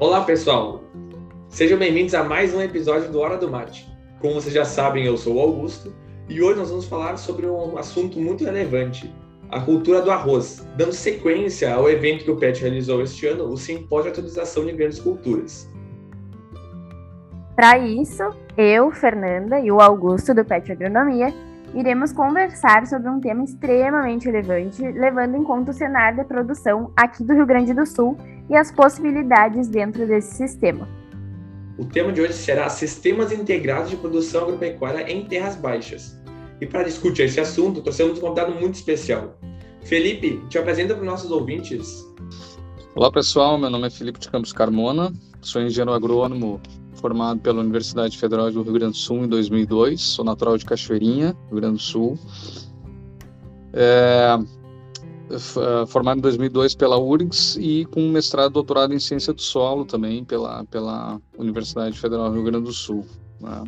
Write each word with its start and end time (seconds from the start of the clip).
Olá, 0.00 0.24
pessoal! 0.24 0.82
Sejam 1.50 1.78
bem-vindos 1.78 2.14
a 2.14 2.24
mais 2.24 2.54
um 2.54 2.62
episódio 2.62 3.12
do 3.12 3.20
Hora 3.20 3.36
do 3.36 3.50
Mate. 3.50 3.86
Como 4.18 4.32
vocês 4.32 4.54
já 4.54 4.64
sabem, 4.64 5.04
eu 5.04 5.14
sou 5.14 5.34
o 5.36 5.40
Augusto 5.40 5.92
e 6.26 6.40
hoje 6.40 6.58
nós 6.58 6.70
vamos 6.70 6.86
falar 6.86 7.18
sobre 7.18 7.44
um 7.44 7.76
assunto 7.76 8.18
muito 8.18 8.42
relevante, 8.42 9.14
a 9.50 9.60
cultura 9.60 10.00
do 10.00 10.10
arroz, 10.10 10.66
dando 10.74 10.94
sequência 10.94 11.74
ao 11.74 11.86
evento 11.86 12.24
que 12.24 12.30
o 12.30 12.36
PET 12.36 12.62
realizou 12.62 13.02
este 13.02 13.26
ano, 13.26 13.44
o 13.44 13.58
Simpósio 13.58 14.04
de 14.04 14.18
Atualização 14.18 14.64
de 14.64 14.72
Grandes 14.72 14.98
Culturas. 14.98 15.70
Para 17.54 17.76
isso, 17.76 18.22
eu, 18.56 18.90
Fernanda 18.90 19.60
e 19.60 19.70
o 19.70 19.82
Augusto 19.82 20.32
do 20.32 20.42
PET 20.46 20.72
Agronomia 20.72 21.30
iremos 21.74 22.12
conversar 22.12 22.86
sobre 22.86 23.08
um 23.08 23.20
tema 23.20 23.44
extremamente 23.44 24.26
relevante, 24.26 24.82
levando 24.82 25.36
em 25.36 25.44
conta 25.44 25.70
o 25.70 25.74
cenário 25.74 26.18
da 26.18 26.24
produção 26.24 26.92
aqui 26.96 27.22
do 27.22 27.32
Rio 27.32 27.46
Grande 27.46 27.72
do 27.72 27.86
Sul 27.86 28.16
e 28.48 28.56
as 28.56 28.72
possibilidades 28.72 29.68
dentro 29.68 30.06
desse 30.06 30.34
sistema. 30.34 30.88
O 31.78 31.84
tema 31.84 32.12
de 32.12 32.20
hoje 32.20 32.34
será 32.34 32.68
Sistemas 32.68 33.32
Integrados 33.32 33.90
de 33.90 33.96
Produção 33.96 34.42
Agropecuária 34.42 35.10
em 35.10 35.24
Terras 35.24 35.56
Baixas. 35.56 36.20
E 36.60 36.66
para 36.66 36.82
discutir 36.82 37.22
esse 37.22 37.40
assunto, 37.40 37.80
trouxemos 37.80 38.18
um 38.18 38.20
convidado 38.20 38.52
muito 38.52 38.74
especial. 38.74 39.38
Felipe, 39.82 40.42
te 40.48 40.58
apresenta 40.58 40.94
para 40.94 41.02
os 41.02 41.08
nossos 41.08 41.30
ouvintes. 41.30 42.04
Olá 42.94 43.10
pessoal, 43.10 43.56
meu 43.56 43.70
nome 43.70 43.86
é 43.86 43.90
Felipe 43.90 44.18
de 44.18 44.28
Campos 44.28 44.52
Carmona, 44.52 45.12
sou 45.40 45.62
engenheiro 45.62 45.92
agrônomo 45.92 46.60
formado 47.00 47.40
pela 47.40 47.60
Universidade 47.60 48.16
Federal 48.16 48.50
do 48.50 48.62
Rio 48.62 48.72
Grande 48.74 48.92
do 48.92 48.98
Sul 48.98 49.24
em 49.24 49.28
2002, 49.28 50.00
sou 50.00 50.24
natural 50.24 50.56
de 50.56 50.64
Cachoeirinha, 50.64 51.36
Rio 51.48 51.56
Grande 51.56 51.74
do 51.74 51.82
Sul. 51.82 52.18
É, 53.72 54.38
é 55.30 55.86
formado 55.86 56.18
em 56.18 56.20
2002 56.20 56.74
pela 56.74 56.98
URGS 56.98 57.56
e 57.56 57.84
com 57.86 58.08
mestrado 58.10 58.50
e 58.50 58.54
doutorado 58.54 58.92
em 58.92 58.98
Ciência 58.98 59.32
do 59.32 59.40
Solo 59.40 59.84
também 59.84 60.24
pela, 60.24 60.64
pela 60.64 61.20
Universidade 61.38 61.98
Federal 61.98 62.28
do 62.28 62.34
Rio 62.34 62.44
Grande 62.44 62.66
do 62.66 62.72
Sul. 62.72 63.04
Né? 63.40 63.64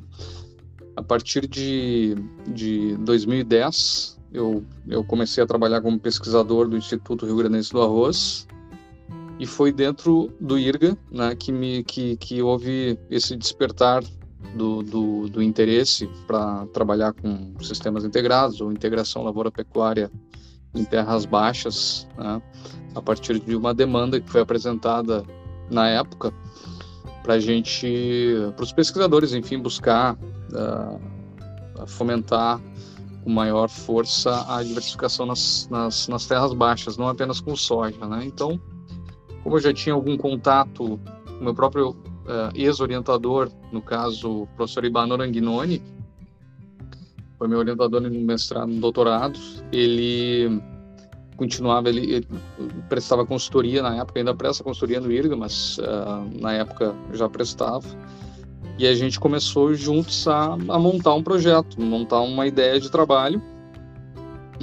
A 0.97 1.03
partir 1.03 1.47
de, 1.49 2.17
de 2.49 2.97
2010, 2.99 4.19
eu, 4.33 4.65
eu 4.89 5.03
comecei 5.05 5.43
a 5.43 5.47
trabalhar 5.47 5.81
como 5.81 5.99
pesquisador 5.99 6.69
do 6.69 6.77
Instituto 6.77 7.25
Rio 7.25 7.37
Grandense 7.37 7.73
do 7.73 7.81
Arroz, 7.81 8.47
e 9.43 9.47
foi 9.47 9.73
dentro 9.73 10.33
do 10.41 10.57
IRGA 10.57 10.97
né, 11.11 11.35
que, 11.35 11.51
me, 11.51 11.83
que, 11.83 12.17
que 12.17 12.41
houve 12.41 12.97
esse 13.11 13.37
despertar 13.37 14.01
do, 14.55 14.85
do, 14.85 15.29
do 15.29 15.43
interesse 15.43 16.09
para 16.29 16.65
trabalhar 16.67 17.13
com 17.13 17.53
sistemas 17.61 18.05
integrados 18.05 18.61
ou 18.61 18.71
integração 18.71 19.25
lavoura-pecuária 19.25 20.13
em 20.73 20.85
terras 20.85 21.25
baixas, 21.25 22.07
né, 22.17 22.41
a 22.95 23.03
partir 23.03 23.41
de 23.41 23.57
uma 23.57 23.75
demanda 23.75 24.21
que 24.21 24.31
foi 24.31 24.43
apresentada 24.43 25.25
na 25.69 25.89
época 25.89 26.33
para 27.25 27.41
gente, 27.41 28.37
para 28.55 28.63
os 28.63 28.73
pesquisadores, 28.73 29.33
enfim, 29.35 29.59
buscar 29.59 30.15
uh, 30.53 31.87
fomentar 31.89 32.61
com 33.25 33.31
maior 33.31 33.69
força 33.69 34.45
a 34.55 34.63
diversificação 34.63 35.27
nas, 35.27 35.67
nas, 35.69 36.07
nas 36.07 36.27
terras 36.27 36.53
baixas, 36.53 36.97
não 36.97 37.09
apenas 37.09 37.41
com 37.41 37.57
soja, 37.57 38.07
né? 38.07 38.25
Então, 38.25 38.61
como 39.43 39.57
eu 39.57 39.61
já 39.61 39.73
tinha 39.73 39.95
algum 39.95 40.17
contato 40.17 40.99
com 41.27 41.45
meu 41.45 41.55
próprio 41.55 41.91
uh, 41.91 42.55
ex-orientador, 42.55 43.51
no 43.73 43.83
caso, 43.83 44.43
o 44.43 44.47
professor 44.57 44.85
Ibanor 44.85 45.21
Anguinoni, 45.21 45.83
foi 47.39 47.49
meu 47.49 47.59
orientador 47.59 48.01
no 48.01 48.11
mestrado, 48.11 48.69
no 48.69 48.81
doutorado, 48.81 49.39
ele 49.73 50.63
continuava, 51.37 51.89
ele, 51.89 52.13
ele, 52.13 52.27
prestava 52.89 53.27
consultoria 53.27 53.83
na 53.83 53.97
época, 53.97 54.21
ainda 54.21 54.35
presta 54.35 54.63
consultoria 54.63 55.01
no 55.01 55.11
IRGA, 55.11 55.37
mas 55.37 55.79
uh, 55.79 56.41
na 56.41 56.53
época 56.53 56.95
já 57.13 57.29
prestava. 57.29 57.87
E 58.79 58.87
a 58.87 58.95
gente 58.95 59.19
começou 59.19 59.75
juntos 59.75 60.27
a, 60.29 60.53
a 60.53 60.79
montar 60.79 61.15
um 61.15 61.23
projeto, 61.23 61.81
montar 61.81 62.21
uma 62.21 62.47
ideia 62.47 62.79
de 62.79 62.91
trabalho 62.91 63.43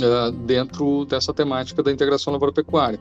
uh, 0.01 0.31
dentro 0.45 1.05
dessa 1.05 1.33
temática 1.33 1.83
da 1.83 1.91
integração 1.91 2.31
lavoura-pecuária. 2.31 2.99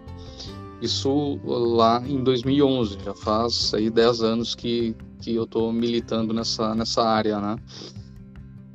Isso 0.80 1.40
lá 1.44 2.00
em 2.06 2.22
2011, 2.22 2.98
já 3.04 3.12
faz 3.14 3.74
aí 3.74 3.90
10 3.90 4.22
anos 4.22 4.54
que, 4.54 4.94
que 5.20 5.34
eu 5.34 5.42
estou 5.44 5.72
militando 5.72 6.32
nessa, 6.32 6.72
nessa 6.74 7.02
área, 7.02 7.38
né? 7.40 7.56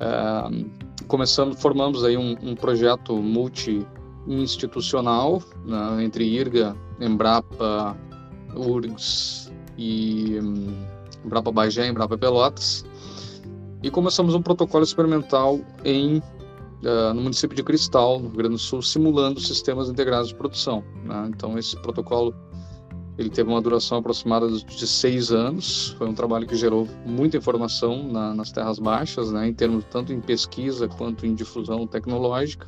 É, 0.00 0.42
começamos, 1.06 1.60
formamos 1.60 2.02
aí 2.04 2.16
um, 2.16 2.36
um 2.42 2.54
projeto 2.54 3.16
multi-institucional 3.16 5.42
né, 5.64 6.04
entre 6.04 6.24
IRGA, 6.24 6.76
Embrapa, 7.00 7.96
URGS 8.54 9.50
e 9.78 10.38
um, 10.42 10.76
Embrapa 11.24 11.50
Bagé, 11.50 11.88
Embrapa 11.88 12.18
Pelotas, 12.18 12.84
e 13.82 13.90
começamos 13.90 14.34
um 14.34 14.42
protocolo 14.42 14.84
experimental 14.84 15.58
em 15.84 16.22
no 17.14 17.20
município 17.22 17.56
de 17.56 17.62
Cristal, 17.62 18.18
no 18.18 18.28
Rio 18.28 18.36
Grande 18.36 18.54
do 18.54 18.58
Sul, 18.58 18.82
simulando 18.82 19.40
sistemas 19.40 19.88
integrados 19.88 20.28
de 20.28 20.34
produção. 20.34 20.84
Né? 21.04 21.30
Então, 21.34 21.58
esse 21.58 21.76
protocolo 21.76 22.34
ele 23.16 23.30
teve 23.30 23.48
uma 23.48 23.62
duração 23.62 23.98
aproximada 23.98 24.48
de 24.50 24.86
seis 24.86 25.30
anos. 25.30 25.94
Foi 25.98 26.08
um 26.08 26.14
trabalho 26.14 26.46
que 26.46 26.56
gerou 26.56 26.88
muita 27.06 27.36
informação 27.36 28.08
na, 28.08 28.34
nas 28.34 28.50
terras 28.50 28.78
baixas, 28.78 29.30
né, 29.30 29.46
em 29.46 29.54
termos 29.54 29.84
tanto 29.84 30.12
em 30.12 30.20
pesquisa 30.20 30.88
quanto 30.88 31.24
em 31.24 31.34
difusão 31.34 31.86
tecnológica. 31.86 32.66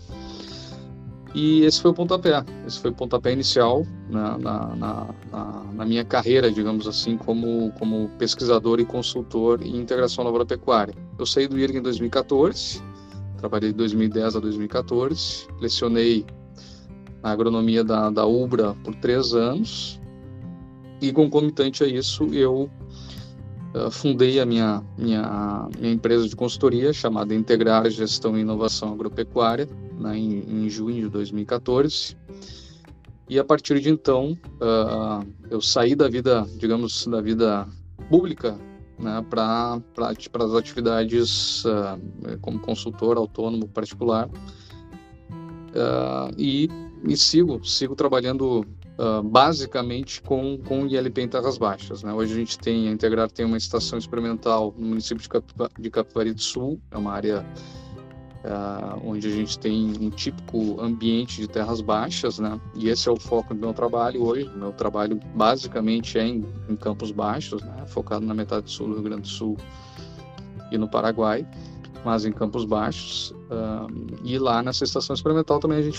E 1.34 1.64
esse 1.64 1.82
foi 1.82 1.90
o 1.90 1.94
pontapé. 1.94 2.44
Esse 2.66 2.78
foi 2.78 2.92
o 2.92 2.94
pontapé 2.94 3.32
inicial 3.32 3.82
né, 4.08 4.36
na, 4.40 4.68
na, 4.76 5.14
na, 5.30 5.64
na, 5.74 5.84
minha 5.84 6.04
carreira, 6.04 6.50
digamos 6.50 6.86
assim, 6.86 7.16
como, 7.18 7.72
como 7.72 8.08
pesquisador 8.16 8.78
e 8.80 8.86
consultor 8.86 9.60
em 9.62 9.76
integração 9.76 10.24
lavoura-pecuária. 10.24 10.94
Eu 11.18 11.26
saí 11.26 11.48
do 11.48 11.58
IRG 11.58 11.78
em 11.78 11.82
2014 11.82 12.80
Trabalhei 13.38 13.70
de 13.70 13.76
2010 13.76 14.36
a 14.36 14.40
2014. 14.40 15.46
Lecionei 15.60 16.24
a 17.22 17.30
agronomia 17.30 17.82
da, 17.82 18.10
da 18.10 18.26
UBRA 18.26 18.74
por 18.84 18.94
três 18.96 19.34
anos. 19.34 20.00
E 21.00 21.12
concomitante 21.12 21.84
a 21.84 21.86
isso, 21.86 22.24
eu 22.32 22.70
uh, 23.74 23.90
fundei 23.90 24.40
a 24.40 24.46
minha, 24.46 24.82
minha, 24.96 25.68
minha 25.78 25.92
empresa 25.92 26.26
de 26.26 26.34
consultoria 26.34 26.92
chamada 26.92 27.34
Integrar 27.34 27.88
Gestão 27.90 28.36
e 28.36 28.40
Inovação 28.40 28.92
Agropecuária, 28.92 29.68
né, 29.98 30.16
em, 30.16 30.64
em 30.64 30.70
junho 30.70 31.02
de 31.02 31.08
2014. 31.10 32.16
E 33.28 33.38
a 33.38 33.44
partir 33.44 33.80
de 33.80 33.90
então, 33.90 34.38
uh, 34.60 35.26
eu 35.50 35.60
saí 35.60 35.94
da 35.94 36.08
vida, 36.08 36.46
digamos, 36.56 37.06
da 37.06 37.20
vida 37.20 37.66
pública 38.08 38.56
né, 38.98 39.24
para 39.28 39.80
as 40.04 40.54
atividades 40.54 41.64
uh, 41.64 42.38
como 42.40 42.58
consultor 42.58 43.16
autônomo 43.16 43.68
particular. 43.68 44.28
Uh, 44.28 46.32
e, 46.38 46.68
e 47.06 47.16
sigo, 47.16 47.62
sigo 47.64 47.94
trabalhando 47.94 48.66
uh, 48.98 49.22
basicamente 49.22 50.22
com, 50.22 50.58
com 50.58 50.86
ILP 50.86 51.18
em 51.18 51.28
terras 51.28 51.58
baixas. 51.58 52.02
Né? 52.02 52.12
Hoje 52.12 52.32
a 52.32 52.36
gente 52.36 52.58
tem, 52.58 52.88
a 52.88 52.92
Integrar 52.92 53.30
tem 53.30 53.44
uma 53.44 53.58
estação 53.58 53.98
experimental 53.98 54.74
no 54.76 54.86
município 54.86 55.22
de, 55.22 55.28
Cap, 55.28 55.44
de 55.78 55.90
Capivari 55.90 56.32
do 56.32 56.40
Sul, 56.40 56.80
é 56.90 56.96
uma 56.96 57.12
área 57.12 57.44
uh, 58.46 59.00
onde 59.04 59.26
a 59.26 59.30
gente 59.30 59.58
tem 59.58 59.92
um 60.00 60.10
típico 60.10 60.80
ambiente 60.80 61.40
de 61.40 61.48
terras 61.48 61.80
baixas, 61.80 62.38
né? 62.38 62.60
E 62.74 62.88
esse 62.88 63.08
é 63.08 63.12
o 63.12 63.16
foco 63.16 63.52
do 63.52 63.60
meu 63.60 63.74
trabalho 63.74 64.22
hoje. 64.22 64.48
Meu 64.56 64.72
trabalho 64.72 65.20
basicamente 65.34 66.18
é 66.18 66.26
em, 66.26 66.46
em 66.68 66.76
campos 66.76 67.10
baixos, 67.10 67.62
né? 67.62 67.84
Focado 67.86 68.24
na 68.24 68.34
metade 68.34 68.70
sul 68.70 68.88
do 68.88 68.94
Rio 68.94 69.02
Grande 69.02 69.22
do 69.22 69.28
Sul 69.28 69.56
e 70.70 70.78
no 70.78 70.88
Paraguai, 70.88 71.46
mas 72.04 72.24
em 72.24 72.32
campos 72.32 72.64
baixos. 72.64 73.30
Uh, 73.50 74.18
e 74.24 74.38
lá 74.38 74.62
nessa 74.62 74.84
estação 74.84 75.14
experimental 75.14 75.58
também 75.58 75.78
a 75.78 75.82
gente 75.82 75.98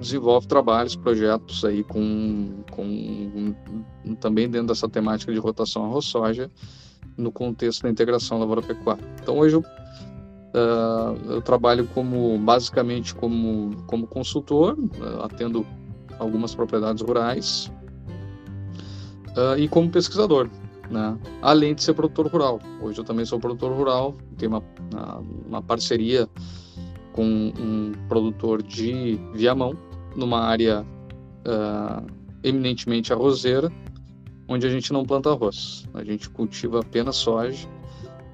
desenvolve 0.00 0.46
trabalhos, 0.46 0.96
projetos 0.96 1.64
aí 1.64 1.84
com, 1.84 2.62
com 2.70 3.54
também 4.20 4.48
dentro 4.48 4.68
dessa 4.68 4.88
temática 4.88 5.32
de 5.32 5.38
rotação 5.38 5.84
arroz-soja 5.84 6.50
no 7.16 7.30
contexto 7.30 7.82
da 7.82 7.90
integração 7.90 8.38
lavoura-pecuária. 8.38 9.04
Então 9.20 9.38
hoje 9.38 9.56
eu 9.56 9.64
Uh, 10.52 11.34
eu 11.34 11.42
trabalho 11.42 11.86
como 11.94 12.36
basicamente 12.38 13.14
como, 13.14 13.76
como 13.86 14.04
consultor, 14.04 14.76
uh, 14.76 15.22
atendo 15.22 15.64
algumas 16.18 16.56
propriedades 16.56 17.02
rurais 17.04 17.72
uh, 19.36 19.56
e 19.56 19.68
como 19.68 19.88
pesquisador, 19.88 20.50
né? 20.90 21.16
além 21.40 21.72
de 21.72 21.84
ser 21.84 21.94
produtor 21.94 22.26
rural. 22.26 22.58
Hoje 22.82 22.98
eu 22.98 23.04
também 23.04 23.24
sou 23.24 23.38
produtor 23.38 23.72
rural, 23.72 24.16
tenho 24.38 24.50
uma, 24.50 24.62
uma 25.46 25.62
parceria 25.62 26.28
com 27.12 27.22
um 27.56 27.92
produtor 28.08 28.60
de 28.60 29.20
Viamão, 29.32 29.74
numa 30.16 30.40
área 30.40 30.84
eminentemente 32.42 33.12
arrozeira, 33.12 33.72
onde 34.48 34.66
a 34.66 34.70
gente 34.70 34.92
não 34.92 35.04
planta 35.04 35.30
arroz, 35.30 35.88
a 35.94 36.02
gente 36.02 36.28
cultiva 36.28 36.80
apenas 36.80 37.16
soja 37.16 37.68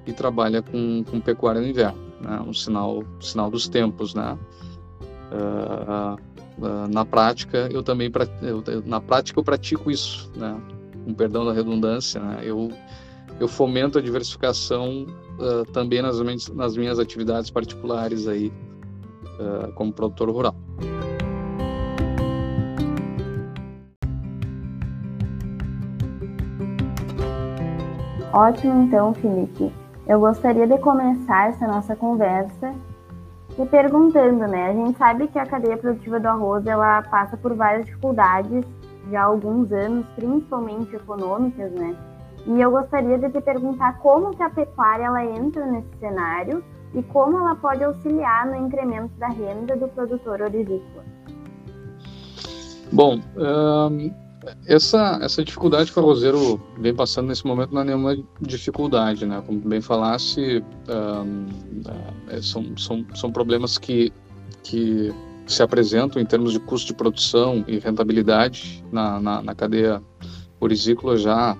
e 0.05 0.11
trabalha 0.11 0.63
com, 0.63 1.03
com 1.03 1.19
pecuária 1.21 1.61
no 1.61 1.67
inverno 1.67 2.06
né? 2.21 2.39
um 2.45 2.53
sinal, 2.53 3.03
sinal 3.19 3.49
dos 3.49 3.67
tempos, 3.67 4.13
né? 4.13 4.37
Uh, 5.31 6.15
uh, 6.63 6.87
na 6.89 7.05
prática, 7.05 7.69
eu 7.71 7.83
também 7.83 8.11
eu, 8.41 8.63
na 8.85 9.01
prática 9.01 9.39
eu 9.39 9.43
pratico 9.43 9.91
isso, 9.91 10.31
né? 10.35 10.59
com 11.03 11.13
perdão 11.13 11.45
da 11.45 11.53
redundância, 11.53 12.21
né? 12.21 12.39
Eu, 12.43 12.71
eu 13.39 13.47
fomento 13.47 13.97
a 13.97 14.01
diversificação 14.01 15.05
uh, 15.39 15.65
também 15.71 16.01
nas, 16.01 16.19
nas 16.49 16.75
minhas 16.75 16.99
atividades 16.99 17.49
particulares 17.49 18.27
aí, 18.27 18.51
como 19.75 19.93
produtor 19.93 20.31
rural. 20.31 20.55
Ótimo, 28.33 28.83
então, 28.83 29.13
Felipe. 29.13 29.71
Eu 30.07 30.21
gostaria 30.21 30.65
de 30.65 30.77
começar 30.77 31.49
essa 31.49 31.67
nossa 31.67 31.93
conversa 31.93 32.73
te 33.53 33.65
perguntando, 33.65 34.47
né? 34.47 34.69
A 34.69 34.73
gente 34.73 34.97
sabe 34.97 35.27
que 35.27 35.37
a 35.37 35.45
cadeia 35.45 35.75
produtiva 35.75 36.17
do 36.17 36.27
arroz 36.29 36.65
ela 36.65 37.01
passa 37.01 37.35
por 37.35 37.53
várias 37.53 37.85
dificuldades 37.85 38.63
já 39.11 39.21
há 39.21 39.25
alguns 39.25 39.69
anos, 39.73 40.05
principalmente 40.15 40.95
econômicas, 40.95 41.71
né? 41.73 41.93
E 42.45 42.61
eu 42.61 42.71
gostaria 42.71 43.17
de 43.17 43.29
te 43.29 43.41
perguntar 43.41 43.99
como 43.99 44.33
que 44.33 44.41
a 44.41 44.49
pecuária 44.49 45.03
ela 45.03 45.25
entra 45.25 45.65
nesse 45.65 45.89
cenário 45.99 46.63
e 46.93 47.03
como 47.03 47.37
ela 47.39 47.55
pode 47.55 47.83
auxiliar 47.83 48.45
no 48.47 48.55
incremento 48.55 49.13
da 49.17 49.27
renda 49.27 49.75
do 49.75 49.89
produtor 49.89 50.41
orizícola. 50.41 51.03
Bom, 52.93 53.19
essa, 54.65 55.19
essa 55.21 55.43
dificuldade 55.43 55.91
que 55.91 55.99
o 55.99 56.01
arrozeiro 56.01 56.61
vem 56.79 56.93
passando 56.93 57.27
nesse 57.27 57.45
momento 57.45 57.73
não 57.73 57.81
é 57.81 57.85
nenhuma 57.85 58.17
dificuldade, 58.41 59.25
né? 59.25 59.41
Como 59.45 59.59
bem 59.59 59.81
falasse, 59.81 60.63
é, 62.29 62.41
são, 62.41 62.77
são, 62.77 63.05
são 63.15 63.31
problemas 63.31 63.77
que, 63.77 64.11
que 64.63 65.13
se 65.45 65.63
apresentam 65.63 66.21
em 66.21 66.25
termos 66.25 66.51
de 66.53 66.59
custo 66.59 66.87
de 66.87 66.93
produção 66.93 67.63
e 67.67 67.79
rentabilidade 67.79 68.83
na, 68.91 69.19
na, 69.19 69.41
na 69.41 69.55
cadeia 69.55 70.01
orizícola 70.59 71.17
já 71.17 71.57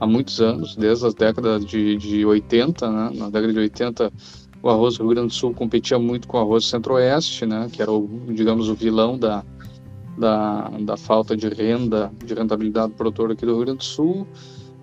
há 0.00 0.06
muitos 0.06 0.40
anos, 0.40 0.76
desde 0.76 1.06
as 1.06 1.14
décadas 1.14 1.64
de, 1.64 1.96
de 1.96 2.24
80, 2.24 2.90
né? 2.90 3.10
Na 3.14 3.26
década 3.26 3.52
de 3.52 3.58
80, 3.58 4.12
o 4.62 4.68
arroz 4.68 4.96
do 4.96 5.04
Rio 5.04 5.10
Grande 5.10 5.28
do 5.28 5.34
Sul 5.34 5.54
competia 5.54 5.98
muito 5.98 6.26
com 6.26 6.38
o 6.38 6.40
arroz 6.40 6.66
centro-oeste, 6.66 7.46
né? 7.46 7.68
Que 7.72 7.82
era, 7.82 7.92
o, 7.92 8.08
digamos, 8.28 8.68
o 8.68 8.74
vilão 8.74 9.18
da, 9.18 9.44
da, 10.18 10.68
da 10.80 10.96
falta 10.96 11.36
de 11.36 11.48
renda, 11.48 12.12
de 12.24 12.34
rentabilidade 12.34 12.92
do 12.92 12.96
produtor 12.96 13.32
aqui 13.32 13.46
do 13.46 13.52
Rio 13.52 13.64
Grande 13.64 13.78
do 13.78 13.84
Sul. 13.84 14.26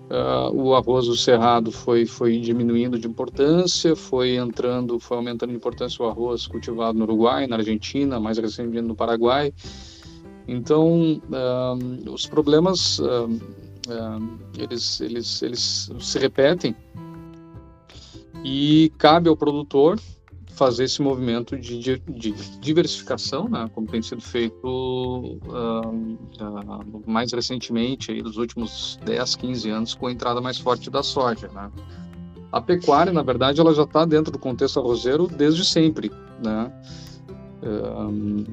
Uh, 0.08 0.54
o 0.54 0.74
arroz 0.74 1.06
do 1.06 1.16
cerrado 1.16 1.72
foi, 1.72 2.06
foi 2.06 2.38
diminuindo 2.38 2.96
de 2.96 3.08
importância, 3.08 3.96
foi 3.96 4.36
entrando, 4.36 5.00
foi 5.00 5.16
aumentando 5.16 5.50
de 5.50 5.56
importância 5.56 6.04
o 6.04 6.08
arroz 6.08 6.46
cultivado 6.46 6.96
no 6.96 7.04
Uruguai, 7.04 7.48
na 7.48 7.56
Argentina, 7.56 8.20
mais 8.20 8.38
recentemente 8.38 8.86
no 8.86 8.94
Paraguai. 8.94 9.52
Então, 10.46 11.20
uh, 11.24 12.12
os 12.12 12.24
problemas, 12.24 13.00
uh, 13.00 13.28
eles, 14.56 15.00
eles, 15.00 15.42
eles 15.42 15.90
se 15.98 16.18
repetem 16.20 16.74
e 18.44 18.92
cabe 18.96 19.28
ao 19.28 19.36
produtor 19.36 19.98
fazer 20.56 20.84
esse 20.84 21.02
movimento 21.02 21.56
de, 21.56 21.78
de, 21.78 21.98
de 21.98 22.32
diversificação, 22.60 23.46
né, 23.46 23.70
como 23.74 23.86
tem 23.86 24.00
sido 24.00 24.22
feito 24.22 24.66
uh, 24.66 25.86
uh, 25.86 27.02
mais 27.06 27.30
recentemente, 27.30 28.10
aí, 28.10 28.22
nos 28.22 28.38
últimos 28.38 28.98
10, 29.04 29.36
15 29.36 29.70
anos, 29.70 29.94
com 29.94 30.06
a 30.06 30.12
entrada 30.12 30.40
mais 30.40 30.58
forte 30.58 30.88
da 30.88 31.02
soja. 31.02 31.48
Né. 31.48 31.70
A 32.50 32.60
pecuária, 32.60 33.12
na 33.12 33.22
verdade, 33.22 33.60
ela 33.60 33.74
já 33.74 33.82
está 33.82 34.06
dentro 34.06 34.32
do 34.32 34.38
contexto 34.38 34.80
arrozeiro 34.80 35.26
desde 35.28 35.62
sempre. 35.62 36.10
Né. 36.42 36.72
Uh, 37.62 38.44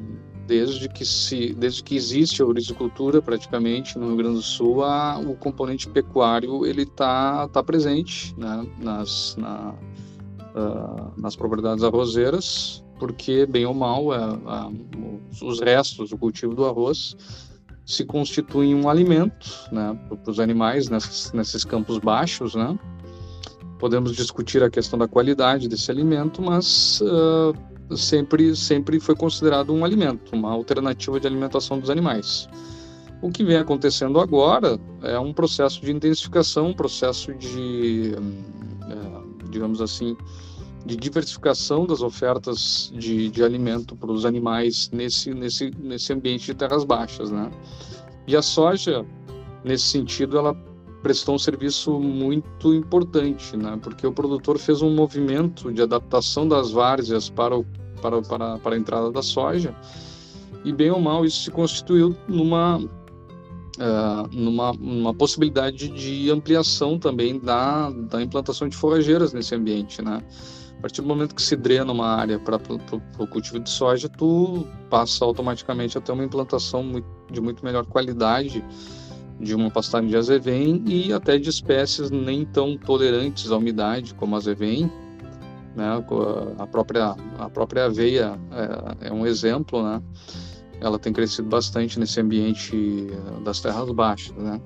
desde 0.46 0.90
que 0.90 1.06
se 1.06 1.54
desde 1.54 1.82
que 1.82 1.96
existe 1.96 2.42
a 2.42 2.46
ouricultura 2.46 3.22
praticamente 3.22 3.98
no 3.98 4.08
Rio 4.08 4.18
Grande 4.18 4.36
do 4.36 4.42
Sul 4.42 4.84
a, 4.84 5.18
o 5.18 5.36
componente 5.36 5.88
pecuário 5.88 6.66
ele 6.66 6.82
está 6.82 7.48
tá 7.48 7.64
presente 7.64 8.38
né, 8.38 8.68
nas 8.78 9.38
na, 9.38 9.74
uh, 10.56 11.20
nas 11.20 11.36
propriedades 11.36 11.84
arrozeiras, 11.84 12.84
porque, 13.00 13.46
bem 13.46 13.66
ou 13.66 13.74
mal, 13.74 14.08
os 15.42 15.60
restos 15.60 16.12
do 16.12 16.18
cultivo 16.18 16.56
do 16.56 16.66
arroz 16.66 17.16
se 17.86 18.06
constituem 18.06 18.74
um 18.74 18.90
alimento 18.90 19.50
né, 19.72 19.98
para 20.08 20.32
os 20.32 20.40
animais 20.40 20.90
nesses, 20.90 21.64
campos 21.64 21.98
baixos. 21.98 22.56
Né? 22.56 22.78
Podemos 23.80 24.16
discutir 24.16 24.64
a 24.64 24.70
questão 24.70 24.98
da 24.98 25.08
qualidade 25.08 25.68
desse 25.68 25.92
alimento, 25.92 26.42
mas 26.42 27.02
uh, 27.02 27.98
sempre, 27.98 28.56
sempre 28.56 29.00
foi 29.00 29.16
considerado 29.16 29.74
um 29.74 29.84
alimento, 29.84 30.34
uma 30.34 30.52
alternativa 30.52 31.20
de 31.20 31.28
alimentação 31.28 31.80
dos 31.80 31.90
animais. 31.90 32.48
O 33.22 33.30
que 33.30 33.44
vem 33.44 33.58
acontecendo 33.58 34.20
agora 34.20 34.80
é 35.02 35.18
um 35.18 35.34
processo 35.34 35.82
de 35.82 35.92
intensificação, 35.92 36.68
um 36.68 36.74
processo 36.74 37.34
de, 37.34 38.14
uh, 38.18 39.23
digamos 39.54 39.82
assim, 39.82 40.18
de 40.86 40.98
diversificação 40.98 41.86
das 41.86 42.02
ofertas 42.02 42.92
de, 42.94 43.30
de 43.30 43.44
alimento 43.44 43.96
para 43.96 44.12
os 44.12 44.26
animais 44.26 44.90
nesse, 44.92 45.34
nesse, 45.34 45.72
nesse 45.80 46.12
ambiente 46.12 46.48
de 46.48 46.54
terras 46.54 46.84
baixas, 46.84 47.32
né? 47.32 47.50
E 48.28 48.36
a 48.36 48.42
soja, 48.42 49.06
nesse 49.64 49.86
sentido, 49.86 50.38
ela 50.38 50.54
prestou 51.02 51.36
um 51.36 51.40
serviço 51.40 52.00
muito 52.00 52.74
importante, 52.74 53.56
né? 53.56 53.80
Porque 53.82 54.06
o 54.06 54.12
produtor 54.12 54.58
fez 54.58 54.82
um 54.82 54.94
movimento 54.94 55.72
de 55.72 55.82
adaptação 55.82 56.48
das 56.48 56.72
várzeas 56.72 57.30
para, 57.30 57.58
o, 57.58 57.66
para, 58.02 58.22
para, 58.22 58.58
para 58.58 58.76
a 58.76 58.78
entrada 58.78 59.12
da 59.12 59.22
soja 59.22 59.76
e 60.64 60.72
bem 60.72 60.90
ou 60.92 61.00
mal 61.00 61.26
isso 61.26 61.44
se 61.44 61.52
constituiu 61.52 62.16
numa 62.28 62.82
Uh, 63.74 64.30
numa, 64.31 64.72
numa 64.74 65.16
possibilidade 65.16 65.88
de 65.88 66.30
ampliação 66.30 67.00
também 67.00 67.40
da, 67.40 67.90
da 67.90 68.22
implantação 68.22 68.70
de 68.70 68.78
forrageiras 68.78 69.34
nesse 69.34 69.56
ambiente, 69.56 70.00
né? 70.00 70.22
partir 70.84 71.02
do 71.02 71.08
momento 71.08 71.34
que 71.34 71.42
se 71.42 71.56
drena 71.56 71.94
uma 71.94 72.08
área 72.08 72.38
para 72.38 72.60
o 73.18 73.25
cultivo 73.25 73.58
de 73.58 73.70
soja, 73.70 74.10
tu 74.10 74.68
passa 74.90 75.24
automaticamente 75.24 75.98
a 75.98 76.02
ter 76.02 76.12
uma 76.12 76.25
implantação 76.25 76.84
muito, 76.84 77.08
de 77.31 77.40
muito 77.40 77.64
melhor 77.64 77.86
qualidade 77.86 78.62
de 79.40 79.56
uma 79.56 79.72
pastagem 79.72 80.10
de 80.10 80.18
azevém 80.18 80.84
e 80.86 81.14
até 81.14 81.38
de 81.38 81.50
espécies 81.50 82.12
nem 82.12 82.46
tão 82.46 82.78
tolerantes 82.78 83.50
à 83.50 83.56
umidade 83.56 84.14
como 84.14 84.36
a 84.36 84.40
azevém. 84.40 84.92
Né? 85.74 86.04
A, 86.60 86.68
própria, 86.68 87.16
a 87.40 87.50
própria 87.50 87.86
aveia 87.86 88.38
é, 89.02 89.08
é 89.08 89.14
um 89.14 89.26
exemplo, 89.26 89.81
né? 89.81 90.02
Ela 90.83 91.00
tem 91.00 91.13
crescido 91.13 91.47
bastante 91.47 91.99
nesse 91.99 92.19
ambiente 92.19 93.07
das 93.44 93.61
terras 93.61 93.90
baixas. 93.92 94.35
Né? 94.35 94.61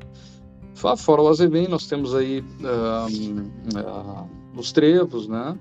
Fora 0.74 1.22
o 1.22 1.28
azevém, 1.28 1.68
nós 1.68 1.88
temos 1.88 2.14
aí 2.14 2.44
uh, 2.62 4.30
os 4.56 4.72
trevos, 4.72 5.28
né? 5.28 5.58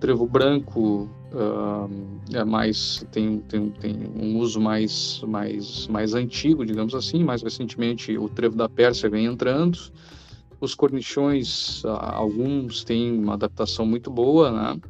trevo 0.00 0.26
branco 0.26 1.08
uh, 1.32 1.90
é 2.32 2.44
mais 2.44 3.04
tem, 3.10 3.38
tem, 3.40 3.70
tem 3.70 3.96
um 4.16 4.38
uso 4.38 4.60
mais, 4.60 5.20
mais, 5.26 5.86
mais 5.88 6.14
antigo, 6.14 6.64
digamos 6.64 6.94
assim. 6.94 7.24
Mais 7.24 7.42
recentemente, 7.42 8.16
o 8.16 8.28
trevo 8.28 8.56
da 8.56 8.68
Pérsia 8.68 9.10
vem 9.10 9.26
entrando. 9.26 9.78
Os 10.60 10.74
cornichões, 10.74 11.82
uh, 11.84 11.88
alguns 11.88 12.84
têm 12.84 13.18
uma 13.18 13.34
adaptação 13.34 13.86
muito 13.86 14.10
boa, 14.10 14.50
né? 14.50 14.80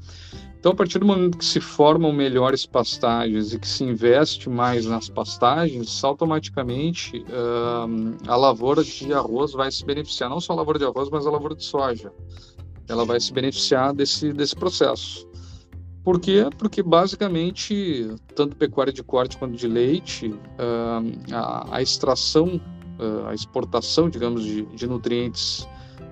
Então, 0.59 0.73
a 0.73 0.75
partir 0.75 0.99
do 0.99 1.07
momento 1.07 1.39
que 1.39 1.45
se 1.45 1.61
formam 1.61 2.13
melhores 2.13 2.67
pastagens 2.67 3.53
e 3.53 3.61
que 3.61 3.69
se 3.69 3.85
investe 3.85 4.51
mais 4.51 4.87
nas 4.87 5.09
pastagens, 5.09 6.03
automaticamente 6.03 7.19
uh, 7.29 8.17
a 8.27 8.35
lavoura 8.35 8.83
de 8.83 9.13
arroz 9.13 9.53
vai 9.53 9.71
se 9.71 9.85
beneficiar, 9.85 10.29
não 10.29 10.41
só 10.41 10.53
a 10.55 10.57
lavoura 10.57 10.81
de 10.81 10.85
arroz, 10.85 11.09
mas 11.11 11.27
a 11.27 11.31
lavoura 11.31 11.55
de 11.55 11.65
soja 11.65 12.13
ela 12.89 13.05
vai 13.05 13.21
se 13.21 13.33
beneficiar 13.33 13.93
desse, 13.93 14.33
desse 14.33 14.57
processo. 14.57 15.29
Por 16.03 16.19
quê? 16.19 16.47
Porque 16.57 16.83
basicamente, 16.83 18.09
tanto 18.35 18.57
pecuária 18.57 18.93
de 18.93 19.03
corte 19.03 19.37
quanto 19.37 19.57
de 19.57 19.69
leite, 19.69 20.29
uh, 20.29 21.35
a, 21.35 21.77
a, 21.77 21.83
extração, 21.83 22.61
uh, 22.99 23.27
a 23.29 23.35
exportação, 23.35 24.09
digamos, 24.09 24.43
de, 24.43 24.65
de, 24.75 24.87
nutrientes 24.87 25.69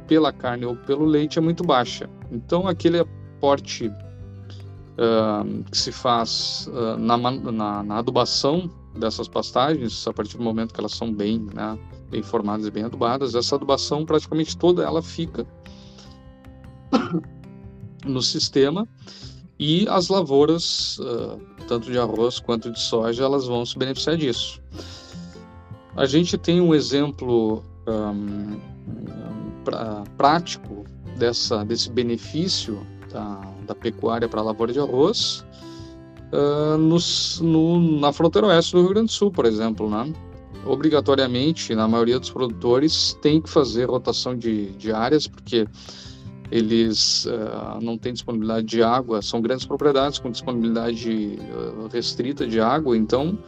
pela 0.07 0.33
carne 0.33 0.67
ou 0.67 0.77
pelo 0.77 1.05
leite 1.05 1.39
é 1.39 1.43
muito 1.43 1.65
baixa. 1.65 2.11
Então, 2.31 2.69
aquele 2.69 2.99
aporte 2.99 3.91
uh, 4.99 5.65
que 5.71 5.77
se 5.77 5.93
faz 5.93 6.69
na, 6.99 7.17
na, 7.17 7.83
na, 7.83 7.99
adubação 7.99 8.71
dessas 8.97 9.29
pastagens, 9.29 10.07
a 10.07 10.13
partir 10.13 10.37
do 10.37 10.43
momento 10.43 10.73
que 10.73 10.81
elas 10.81 10.93
são 10.93 11.13
bem, 11.13 11.47
né, 11.55 11.79
bem 12.11 12.23
formadas 12.23 12.67
e 12.67 12.71
bem 12.71 12.85
adubadas, 12.85 13.35
essa 13.35 13.57
adubação 13.57 14.05
praticamente 14.05 14.57
toda 14.57 14.83
ela 14.83 15.03
fica 15.03 15.47
no 18.05 18.23
sistema 18.23 18.89
e 19.59 19.89
as 19.89 20.09
lavouras, 20.09 20.99
uh, 20.99 21.41
tanto 21.67 21.91
de 21.91 21.99
arroz 21.99 22.39
quanto 22.39 22.71
de 22.71 22.81
soja, 22.81 23.25
elas 23.25 23.47
vão 23.47 23.65
se 23.65 23.79
beneficiar 23.79 24.17
disso. 24.17 24.61
A 25.97 26.05
gente 26.05 26.37
tem 26.37 26.61
um 26.61 26.75
exemplo 26.75 27.65
um, 27.87 28.61
pra, 29.65 30.05
prático 30.17 30.85
dessa, 31.17 31.65
desse 31.65 31.91
benefício 31.91 32.87
da, 33.13 33.41
da 33.67 33.75
pecuária 33.75 34.29
para 34.29 34.41
a 34.41 34.45
lavoura 34.45 34.73
de 34.73 34.81
arroz 34.81 35.45
uh, 36.33 36.77
nos, 36.79 37.41
no, 37.41 37.99
na 38.01 38.13
fronteira 38.13 38.49
oeste 38.49 38.73
do 38.73 38.81
Rio 38.81 38.91
Grande 38.91 39.07
do 39.07 39.13
Sul, 39.13 39.31
por 39.31 39.45
exemplo. 39.47 39.89
Né? 39.89 40.13
obrigatoriamente, 40.67 41.75
na 41.75 41.87
maioria 41.87 42.19
dos 42.19 42.31
produtores, 42.31 43.17
tem 43.23 43.41
que 43.41 43.49
fazer 43.49 43.89
rotação 43.89 44.37
de, 44.37 44.73
de 44.73 44.93
áreas, 44.93 45.27
porque 45.27 45.67
eles 46.51 47.27
uh, 47.27 47.81
não 47.81 47.97
têm 47.97 48.13
disponibilidade 48.13 48.67
de 48.67 48.83
água, 48.83 49.23
são 49.23 49.41
grandes 49.41 49.65
propriedades 49.65 50.19
com 50.19 50.31
disponibilidade 50.31 51.39
uh, 51.41 51.89
restrita 51.93 52.47
de 52.47 52.61
água, 52.61 52.97
então 52.97 53.39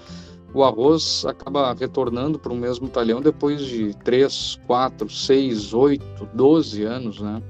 o 0.55 0.65
arroz 0.65 1.25
acaba 1.27 1.75
retornando 1.75 2.39
para 2.39 2.53
o 2.53 2.57
mesmo 2.57 2.89
talhão 2.89 3.21
depois 3.21 3.61
de 3.61 3.95
3, 4.05 4.59
4, 4.67 5.11
6, 5.11 5.75
8, 5.75 6.29
12 6.35 6.83
anos, 6.85 7.21
né? 7.21 7.43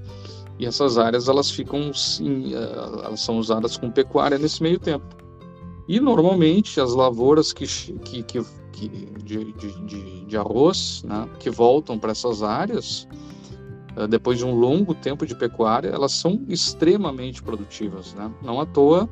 E 0.59 0.67
essas 0.67 0.99
áreas 0.99 1.29
elas 1.29 1.51
ficam, 1.51 1.93
sim, 1.95 2.55
uh, 2.55 3.05
elas 3.05 3.21
são 3.21 3.39
usadas 3.39 3.77
com 3.77 3.91
pecuária 3.91 4.39
nesse 4.39 4.63
meio 4.63 4.79
tempo. 4.79 5.17
E 5.87 6.01
normalmente 6.01 6.81
as 6.81 6.93
lavouras 6.95 7.53
que, 7.53 7.67
que, 7.67 8.23
que, 8.23 8.45
que 8.73 8.89
de, 9.23 9.53
de, 9.53 9.87
de, 9.87 10.25
de 10.27 10.37
arroz, 10.37 11.03
né, 11.05 11.29
que 11.39 11.49
voltam 11.49 11.99
para 11.99 12.11
essas 12.11 12.43
áreas, 12.43 13.09
eh, 13.97 14.07
depois 14.07 14.39
de 14.39 14.45
um 14.45 14.55
longo 14.55 14.95
tempo 14.95 15.27
de 15.27 15.35
pecuária, 15.35 15.89
elas 15.89 16.13
são 16.13 16.45
extremamente 16.49 17.43
produtivas. 17.43 18.15
Né? 18.15 18.31
Não 18.43 18.61
à 18.61 18.67
toa, 18.67 19.09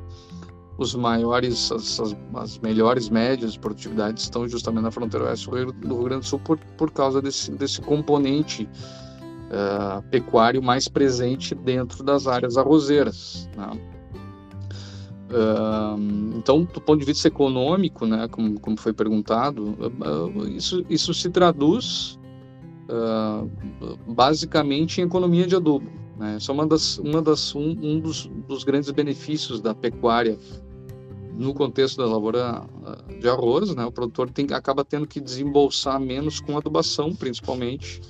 os 0.77 0.95
maiores, 0.95 1.71
as, 1.71 1.99
as, 2.35 2.59
melhores 2.59 3.09
médias 3.09 3.53
de 3.53 3.59
produtividade 3.59 4.21
estão 4.21 4.47
justamente 4.47 4.83
na 4.83 4.91
fronteira 4.91 5.25
oeste 5.25 5.49
do 5.49 5.55
Rio 5.55 6.03
Grande 6.03 6.21
do 6.21 6.27
Sul 6.27 6.39
por, 6.39 6.57
por 6.77 6.91
causa 6.91 7.21
desse, 7.21 7.51
desse 7.51 7.81
componente 7.81 8.69
uh, 9.47 10.01
pecuário 10.09 10.61
mais 10.61 10.87
presente 10.87 11.55
dentro 11.55 12.03
das 12.03 12.27
áreas 12.27 12.57
arrozeiras. 12.57 13.49
Né? 13.55 13.71
Uh, 15.29 16.37
então, 16.37 16.63
do 16.63 16.79
ponto 16.79 16.99
de 16.99 17.05
vista 17.05 17.27
econômico, 17.27 18.05
né, 18.05 18.27
como, 18.29 18.59
como 18.59 18.77
foi 18.77 18.93
perguntado, 18.93 19.77
uh, 19.77 20.47
isso, 20.47 20.85
isso 20.89 21.13
se 21.13 21.29
traduz 21.29 22.17
uh, 22.89 23.49
basicamente 24.07 25.01
em 25.01 25.03
economia 25.03 25.45
de 25.45 25.55
adubo. 25.55 25.89
Né? 26.17 26.37
Isso 26.37 26.49
é 26.49 26.53
uma 26.53 26.65
das, 26.65 26.97
uma 26.99 27.21
das, 27.21 27.53
um, 27.53 27.71
um 27.81 27.99
dos, 27.99 28.27
dos, 28.47 28.63
grandes 28.63 28.89
benefícios 28.91 29.59
da 29.59 29.75
pecuária 29.75 30.37
no 31.35 31.53
contexto 31.53 31.97
da 31.97 32.05
lavoura 32.05 32.65
de 33.19 33.27
arroz. 33.27 33.75
Né? 33.75 33.85
O 33.85 33.91
produtor 33.91 34.29
tem, 34.29 34.47
acaba 34.53 34.85
tendo 34.85 35.05
que 35.05 35.19
desembolsar 35.19 35.99
menos 35.99 36.39
com 36.39 36.57
adubação, 36.57 37.13
principalmente, 37.13 38.01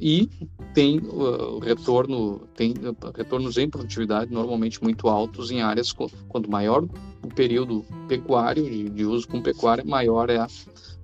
e 0.00 0.28
tem 0.74 0.98
uh, 0.98 1.58
retorno 1.58 2.40
tem 2.54 2.74
retornos 3.16 3.56
em 3.58 3.68
produtividade 3.68 4.32
normalmente 4.32 4.82
muito 4.82 5.08
altos 5.08 5.50
em 5.50 5.60
áreas 5.60 5.92
quanto 5.92 6.50
maior 6.50 6.84
o 7.22 7.28
período 7.34 7.84
pecuário 8.06 8.64
de, 8.64 8.88
de 8.88 9.04
uso 9.04 9.26
com 9.26 9.42
pecuária 9.42 9.84
maior 9.84 10.30
é 10.30 10.38
a, 10.38 10.46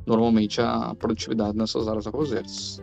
normalmente 0.06 0.60
a 0.60 0.94
produtividade 0.98 1.56
nessas 1.56 1.88
áreas 1.88 2.06
arrozeiras 2.06 2.80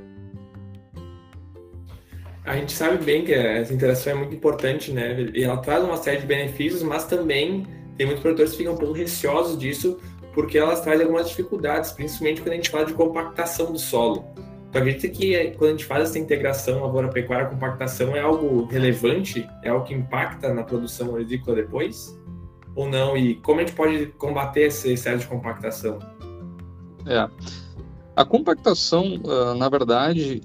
a 2.43 2.55
gente 2.55 2.71
sabe 2.73 3.03
bem 3.03 3.23
que 3.23 3.33
essa 3.33 3.73
interação 3.73 4.13
é 4.13 4.15
muito 4.15 4.33
importante, 4.33 4.91
né? 4.91 5.29
E 5.33 5.43
ela 5.43 5.57
traz 5.57 5.83
uma 5.83 5.95
série 5.95 6.21
de 6.21 6.25
benefícios, 6.25 6.81
mas 6.81 7.05
também 7.05 7.67
tem 7.95 8.05
muitos 8.05 8.21
produtores 8.23 8.51
que 8.51 8.57
ficam 8.57 8.73
um 8.73 8.77
pouco 8.77 8.93
receosos 8.93 9.57
disso, 9.57 9.99
porque 10.33 10.57
elas 10.57 10.81
trazem 10.81 11.03
algumas 11.03 11.29
dificuldades, 11.29 11.91
principalmente 11.91 12.41
quando 12.41 12.53
a 12.53 12.55
gente 12.55 12.69
fala 12.69 12.85
de 12.85 12.93
compactação 12.93 13.71
do 13.71 13.77
solo. 13.77 14.25
Tu 14.71 14.77
acredita 14.77 15.09
que 15.09 15.51
quando 15.57 15.69
a 15.69 15.71
gente 15.71 15.85
faz 15.85 16.09
essa 16.09 16.19
integração 16.19 16.81
lavoura-pecuária, 16.81 17.47
compactação 17.47 18.15
é 18.15 18.21
algo 18.21 18.65
relevante? 18.65 19.47
É 19.63 19.69
algo 19.69 19.85
que 19.85 19.93
impacta 19.93 20.53
na 20.53 20.63
produção 20.63 21.15
agrícola 21.15 21.57
depois? 21.57 22.17
Ou 22.73 22.89
não? 22.89 23.17
E 23.17 23.35
como 23.35 23.59
a 23.59 23.63
gente 23.63 23.75
pode 23.75 24.05
combater 24.17 24.67
esse 24.67 24.93
excesso 24.93 25.19
de 25.19 25.27
compactação? 25.27 25.99
É. 27.05 27.27
A 28.15 28.23
compactação, 28.23 29.19
na 29.57 29.67
verdade, 29.67 30.41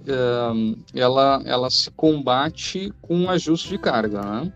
ela, 0.95 1.41
ela 1.45 1.71
se 1.71 1.91
combate 1.93 2.93
com 3.01 3.17
um 3.17 3.31
ajuste 3.31 3.69
de 3.69 3.79
carga, 3.79 4.23
né? 4.23 4.53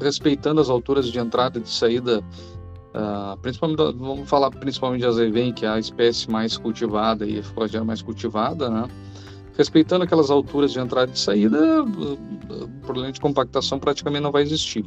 respeitando 0.00 0.60
as 0.60 0.68
alturas 0.68 1.06
de 1.10 1.18
entrada 1.18 1.58
e 1.58 1.62
de 1.62 1.70
saída, 1.70 2.22
principalmente, 3.42 3.98
vamos 3.98 4.28
falar 4.28 4.50
principalmente 4.50 5.00
de 5.00 5.06
azevém, 5.06 5.52
que 5.52 5.66
é 5.66 5.68
a 5.68 5.78
espécie 5.78 6.30
mais 6.30 6.56
cultivada 6.56 7.26
e 7.26 7.40
a 7.76 7.84
mais 7.84 8.02
cultivada, 8.02 8.70
né? 8.70 8.88
Respeitando 9.56 10.04
aquelas 10.04 10.30
alturas 10.30 10.72
de 10.72 10.80
entrada 10.80 11.12
e 11.12 11.18
saída, 11.18 11.82
o 11.82 12.68
problema 12.82 13.12
de 13.12 13.20
compactação 13.20 13.78
praticamente 13.78 14.22
não 14.22 14.32
vai 14.32 14.42
existir. 14.42 14.84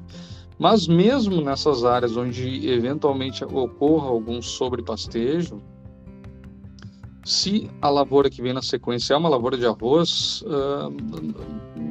Mas 0.60 0.88
mesmo 0.88 1.42
nessas 1.42 1.86
áreas 1.86 2.18
onde 2.18 2.68
eventualmente 2.70 3.46
ocorra 3.46 4.08
algum 4.08 4.42
sobrepastejo, 4.42 5.62
se 7.24 7.70
a 7.82 7.90
lavoura 7.90 8.30
que 8.30 8.42
vem 8.42 8.54
na 8.54 8.62
sequência 8.62 9.14
é 9.14 9.18
uma 9.18 9.30
lavoura 9.30 9.58
de 9.58 9.66
arroz, 9.66 10.42
uh, 10.44 10.90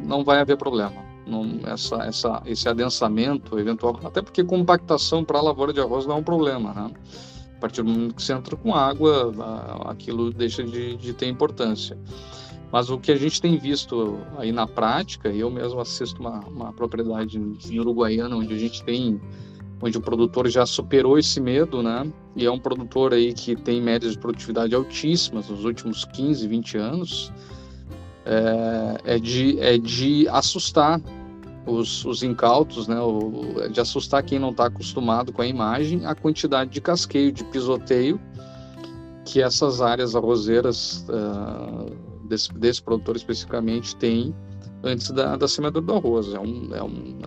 não 0.07 0.25
vai 0.25 0.41
haver 0.41 0.57
problema. 0.57 0.97
Não, 1.26 1.59
essa, 1.64 1.97
essa, 2.04 2.42
esse 2.47 2.68
adensamento 2.68 3.59
eventual, 3.59 3.99
até 4.04 4.23
porque 4.23 4.45
compactação 4.45 5.25
para 5.25 5.38
a 5.38 5.42
lavoura 5.42 5.73
de 5.73 5.80
arroz 5.80 6.06
não 6.06 6.16
é 6.16 6.18
um 6.18 6.23
problema, 6.23 6.73
né? 6.73 6.90
A 7.56 7.61
partir 7.61 7.83
do 7.83 7.90
momento 7.90 8.14
que 8.14 8.23
você 8.23 8.33
entra 8.33 8.54
com 8.54 8.75
água, 8.75 9.33
aquilo 9.87 10.30
deixa 10.30 10.62
de, 10.62 10.97
de 10.97 11.12
ter 11.12 11.26
importância. 11.26 11.99
Mas 12.71 12.90
o 12.90 12.99
que 12.99 13.11
a 13.11 13.16
gente 13.16 13.40
tem 13.40 13.56
visto 13.56 14.18
aí 14.37 14.52
na 14.52 14.66
prática, 14.66 15.28
eu 15.28 15.50
mesmo 15.50 15.80
assisto 15.80 16.21
uma, 16.21 16.40
uma 16.40 16.73
propriedade 16.73 17.38
em 17.38 17.80
Uruguaiana, 17.80 18.37
onde 18.37 18.52
a 18.52 18.59
gente 18.59 18.85
tem 18.85 19.21
onde 19.80 19.99
o 19.99 20.00
produtor 20.00 20.49
já 20.49 20.64
superou 20.64 21.18
esse 21.18 21.40
medo, 21.40 21.83
né? 21.83 22.11
E 22.35 22.47
é 22.47 22.50
um 22.50 22.59
produtor 22.59 23.12
aí 23.12 23.33
que 23.33 23.54
tem 23.54 23.80
médias 23.80 24.12
de 24.12 24.18
produtividade 24.18 24.75
altíssimas 24.75 25.49
nos 25.49 25.64
últimos 25.64 26.04
15, 26.04 26.49
20 26.49 26.78
anos, 26.78 27.33
é, 28.25 29.14
é 29.14 29.18
de, 29.18 29.59
é 29.61 29.78
de 29.78 30.26
assustar 30.28 31.00
os, 31.67 32.05
os 32.05 32.23
incautos, 32.23 32.87
né? 32.87 33.01
O, 33.01 33.69
de 33.71 33.81
assustar 33.81 34.23
quem 34.23 34.39
não 34.39 34.51
está 34.51 34.67
acostumado 34.67 35.33
com 35.33 35.43
a 35.43 35.47
imagem, 35.47 36.07
a 36.07 36.15
quantidade 36.15 36.71
de 36.71 36.81
casqueio, 36.81 37.33
de 37.33 37.45
pisoteio 37.45 38.21
que 39.25 39.43
essas 39.43 39.83
áreas 39.83 40.15
arrozeiras 40.15 41.05
uh, 41.09 42.27
desse, 42.29 42.53
desse 42.55 42.81
produtor 42.81 43.17
especificamente 43.17 43.97
têm 43.97 44.33
antes 44.85 45.11
da, 45.11 45.37
da 45.37 45.49
semeadura 45.49 45.85
do 45.85 45.95
arroz. 45.95 46.33
É 46.33 46.41
um, 46.41 46.75
é 46.75 46.83
um 46.83 47.19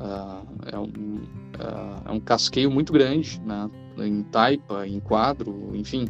Uh, 0.00 0.46
é, 0.72 0.78
um, 0.78 0.88
uh, 0.88 2.02
é 2.06 2.10
um 2.10 2.20
casqueio 2.20 2.70
muito 2.70 2.90
grande, 2.90 3.38
né? 3.42 3.70
em 3.98 4.22
taipa, 4.22 4.86
em 4.86 4.98
quadro, 4.98 5.72
enfim. 5.74 6.08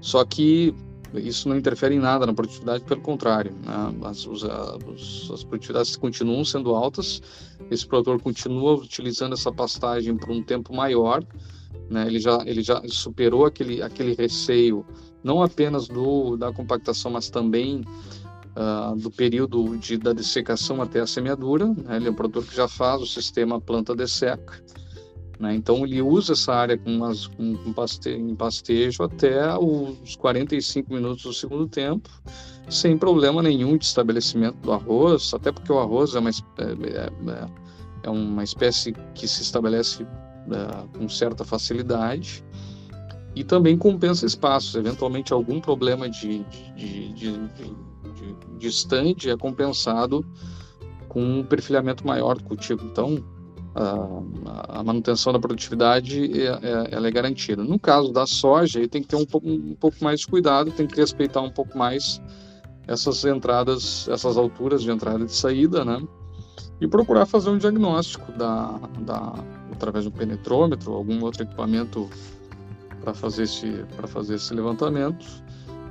Só 0.00 0.24
que 0.24 0.74
isso 1.14 1.48
não 1.48 1.56
interfere 1.56 1.94
em 1.94 1.98
nada 1.98 2.26
na 2.26 2.32
produtividade, 2.32 2.84
pelo 2.84 3.00
contrário, 3.00 3.52
né? 3.64 3.94
as, 4.04 4.26
os, 4.26 4.42
os, 4.42 5.30
as 5.30 5.44
produtividades 5.44 5.96
continuam 5.96 6.44
sendo 6.44 6.74
altas, 6.74 7.22
esse 7.70 7.86
produtor 7.86 8.20
continua 8.20 8.74
utilizando 8.74 9.34
essa 9.34 9.52
pastagem 9.52 10.16
por 10.16 10.30
um 10.30 10.42
tempo 10.42 10.74
maior, 10.74 11.24
né? 11.90 12.06
ele, 12.06 12.18
já, 12.18 12.42
ele 12.46 12.62
já 12.62 12.82
superou 12.88 13.44
aquele, 13.44 13.82
aquele 13.82 14.14
receio, 14.14 14.84
não 15.22 15.42
apenas 15.42 15.88
do, 15.88 16.36
da 16.36 16.52
compactação, 16.52 17.10
mas 17.10 17.30
também 17.30 17.84
uh, 18.56 18.96
do 18.96 19.10
período 19.10 19.76
de, 19.78 19.96
da 19.96 20.12
dessecação 20.12 20.80
até 20.82 21.00
a 21.00 21.06
semeadura. 21.06 21.66
Né? 21.66 21.96
Ele 21.96 22.08
é 22.08 22.10
um 22.10 22.14
produtor 22.14 22.44
que 22.44 22.56
já 22.56 22.68
faz 22.68 23.02
o 23.02 23.06
sistema 23.06 23.60
planta 23.60 23.94
desseca. 23.94 24.62
Né? 25.42 25.56
Então, 25.56 25.84
ele 25.84 26.00
usa 26.00 26.34
essa 26.34 26.54
área 26.54 26.78
com, 26.78 26.88
umas, 26.88 27.26
com, 27.26 27.56
com 27.56 27.74
em 28.06 28.34
pastejo 28.36 29.02
até 29.02 29.58
os 29.58 30.14
45 30.14 30.94
minutos 30.94 31.24
do 31.24 31.32
segundo 31.32 31.66
tempo, 31.66 32.08
sem 32.70 32.96
problema 32.96 33.42
nenhum 33.42 33.76
de 33.76 33.84
estabelecimento 33.84 34.54
do 34.58 34.72
arroz, 34.72 35.34
até 35.34 35.50
porque 35.50 35.72
o 35.72 35.80
arroz 35.80 36.14
é 36.14 36.20
uma, 36.20 36.30
é, 36.30 36.30
é, 36.30 37.48
é 38.04 38.08
uma 38.08 38.44
espécie 38.44 38.92
que 39.16 39.26
se 39.26 39.42
estabelece 39.42 40.04
é, 40.04 40.96
com 40.96 41.08
certa 41.08 41.44
facilidade 41.44 42.44
e 43.34 43.42
também 43.42 43.76
compensa 43.76 44.24
espaços. 44.24 44.76
Eventualmente, 44.76 45.32
algum 45.32 45.60
problema 45.60 46.08
de, 46.08 46.44
de, 46.76 47.12
de, 47.14 47.32
de 47.48 47.76
distante 48.58 49.28
é 49.28 49.36
compensado 49.36 50.24
com 51.08 51.20
um 51.20 51.42
perfilhamento 51.42 52.06
maior 52.06 52.36
do 52.38 52.44
cultivo. 52.44 52.84
Então, 52.86 53.20
a, 53.74 54.82
manutenção 54.82 55.32
da 55.32 55.38
produtividade 55.38 56.40
é, 56.40 56.46
é, 56.46 56.88
ela 56.92 57.08
é 57.08 57.10
garantida. 57.10 57.62
No 57.64 57.78
caso 57.78 58.12
da 58.12 58.26
soja, 58.26 58.80
aí 58.80 58.88
tem 58.88 59.02
que 59.02 59.08
ter 59.08 59.16
um 59.16 59.24
pouco, 59.24 59.48
um 59.48 59.74
pouco 59.74 59.96
mais 60.02 60.20
de 60.20 60.26
cuidado, 60.26 60.70
tem 60.70 60.86
que 60.86 60.96
respeitar 60.96 61.40
um 61.40 61.50
pouco 61.50 61.76
mais 61.76 62.20
essas 62.86 63.24
entradas, 63.24 64.08
essas 64.08 64.36
alturas 64.36 64.82
de 64.82 64.90
entrada 64.90 65.22
e 65.22 65.26
de 65.26 65.32
saída, 65.32 65.84
né? 65.84 66.02
E 66.80 66.88
procurar 66.88 67.26
fazer 67.26 67.50
um 67.50 67.58
diagnóstico 67.58 68.30
da, 68.32 68.78
da 69.00 69.32
através 69.72 70.04
do 70.04 70.10
penetrômetro, 70.10 70.92
algum 70.92 71.22
outro 71.22 71.44
equipamento 71.44 72.10
para 73.00 73.14
fazer 73.14 73.44
esse 73.44 73.84
para 73.96 74.06
fazer 74.06 74.34
esse 74.34 74.52
levantamento 74.54 75.24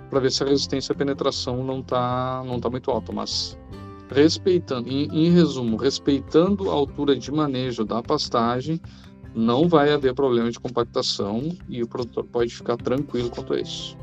para 0.09 0.19
ver 0.19 0.31
se 0.31 0.43
a 0.43 0.45
resistência 0.47 0.93
à 0.93 0.95
penetração 0.95 1.63
não 1.63 1.79
está 1.79 2.43
não 2.45 2.59
tá 2.59 2.69
muito 2.69 2.91
alta, 2.91 3.11
mas 3.13 3.57
respeitando, 4.11 4.89
em, 4.89 5.05
em, 5.05 5.29
resumo, 5.29 5.77
respeitando 5.77 6.69
a 6.69 6.73
altura 6.73 7.15
de 7.15 7.31
manejo 7.31 7.85
da 7.85 8.03
pastagem, 8.03 8.79
não 9.33 9.67
vai 9.67 9.93
haver 9.93 10.13
problema 10.13 10.51
de 10.51 10.59
compactação 10.59 11.41
e 11.69 11.81
o 11.81 11.87
produtor 11.87 12.25
pode 12.25 12.53
ficar 12.53 12.75
tranquilo 12.77 13.29
quanto 13.29 13.53
a 13.53 13.59
isso. 13.61 13.97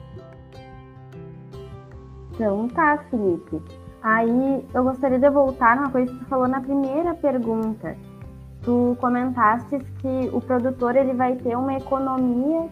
Então 2.32 2.68
tá, 2.68 3.04
Felipe. 3.10 3.60
Aí 4.02 4.64
eu 4.72 4.84
gostaria 4.84 5.18
de 5.18 5.28
voltar 5.28 5.76
numa 5.76 5.90
coisa 5.90 6.10
que 6.10 6.18
tu 6.18 6.24
falou 6.26 6.48
na 6.48 6.60
primeira 6.60 7.14
pergunta. 7.14 7.96
Tu 8.62 8.96
comentaste 9.00 9.78
que 10.00 10.30
o 10.32 10.40
produtor 10.40 10.96
ele 10.96 11.14
vai 11.14 11.36
ter 11.36 11.56
uma 11.56 11.74
economia 11.74 12.68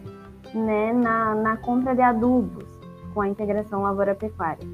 né, 0.54 0.92
na, 0.92 1.34
na 1.34 1.56
compra 1.58 1.94
de 1.94 2.00
adubos 2.00 2.64
com 3.12 3.20
a 3.22 3.28
integração 3.28 3.82
lavoura-pecuária. 3.82 4.66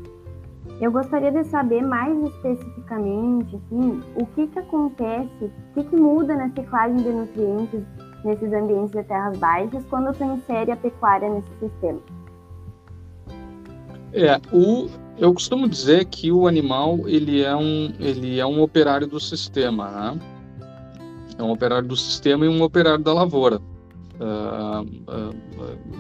Eu 0.83 0.91
gostaria 0.91 1.31
de 1.31 1.45
saber 1.45 1.81
mais 1.81 2.13
especificamente 2.25 3.55
assim, 3.55 4.01
o 4.17 4.27
que, 4.27 4.49
que 4.49 4.59
acontece, 4.59 5.45
o 5.45 5.75
que, 5.75 5.85
que 5.85 5.95
muda 5.95 6.35
na 6.35 6.51
ciclagem 6.51 6.97
de 6.97 7.09
nutrientes 7.09 7.83
nesses 8.25 8.53
ambientes 8.53 8.91
de 8.91 9.05
terras 9.05 9.39
baixas 9.39 9.85
quando 9.89 10.13
tu 10.13 10.25
insere 10.25 10.73
a 10.73 10.77
pecuária 10.77 11.31
nesse 11.31 11.49
sistema. 11.61 12.01
É, 14.13 14.41
o, 14.53 14.89
eu 15.19 15.33
costumo 15.33 15.69
dizer 15.69 16.05
que 16.07 16.33
o 16.33 16.49
animal 16.49 17.09
ele 17.09 17.43
é 17.43 17.55
um, 17.55 17.95
ele 18.01 18.41
é 18.41 18.45
um 18.45 18.61
operário 18.61 19.07
do 19.07 19.21
sistema, 19.21 19.89
né? 19.89 20.19
É 21.39 21.43
um 21.45 21.53
operário 21.53 21.87
do 21.87 21.97
sistema 21.97 22.45
e 22.45 22.49
um 22.49 22.61
operário 22.61 23.05
da 23.05 23.15
lavoura. 23.15 23.61
Uh, 24.23 25.35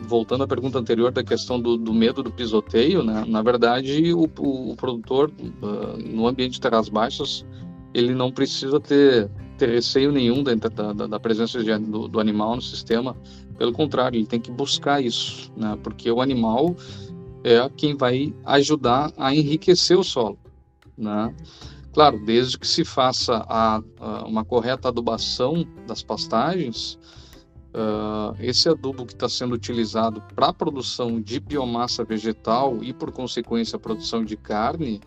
voltando 0.07 0.45
à 0.45 0.47
pergunta 0.47 0.79
anterior 0.79 1.11
da 1.11 1.25
questão 1.25 1.61
do, 1.61 1.77
do 1.77 1.93
medo 1.93 2.23
do 2.23 2.31
pisoteio, 2.31 3.03
né? 3.03 3.25
na 3.27 3.43
verdade, 3.43 4.15
o, 4.15 4.31
o, 4.39 4.71
o 4.71 4.77
produtor, 4.77 5.33
uh, 5.41 5.99
no 5.99 6.29
ambiente 6.29 6.53
de 6.53 6.61
terras 6.61 6.89
baixas, 6.89 7.45
ele 7.93 8.15
não 8.15 8.31
precisa 8.31 8.79
ter, 8.79 9.29
ter 9.59 9.71
receio 9.71 10.13
nenhum 10.13 10.45
da, 10.45 10.55
da, 10.55 11.07
da 11.07 11.19
presença 11.19 11.65
de, 11.65 11.77
do, 11.79 12.07
do, 12.07 12.21
animal 12.21 12.55
no 12.55 12.63
sistema. 12.63 13.17
Pelo 13.59 13.73
contrário, 13.73 14.19
ele 14.19 14.27
tem 14.27 14.39
que 14.39 14.53
buscar 14.53 15.03
isso, 15.03 15.51
né? 15.57 15.77
porque 15.83 16.09
o 16.09 16.21
animal 16.21 16.77
é 17.43 17.69
quem 17.77 17.97
vai 17.97 18.33
ajudar 18.45 19.13
a 19.17 19.35
enriquecer 19.35 19.99
o 19.99 20.05
solo. 20.05 20.39
Né? 20.97 21.35
Claro, 21.93 22.25
desde 22.25 22.59
que 22.59 22.67
se 22.67 22.85
faça 22.85 23.45
a, 23.49 23.83
a 23.99 24.25
uma 24.27 24.45
correta 24.45 24.89
adubação 24.89 25.67
das 25.87 26.03
pastagens, 26.03 26.99
uh, 27.75 28.37
esse 28.41 28.69
adubo 28.69 29.07
que 29.07 29.13
está 29.13 29.29
sendo 29.29 29.55
utilizado 29.55 30.23
para 30.35 30.49
a 30.49 30.53
produção 30.53 31.21
de 31.21 31.41
biomassa 31.41 32.05
vegetal 32.05 32.79
e, 32.83 32.93
por 32.93 33.11
consequência, 33.11 33.77
a 33.77 33.81
produção 33.81 34.25
de 34.25 34.37
carne, 34.37 35.01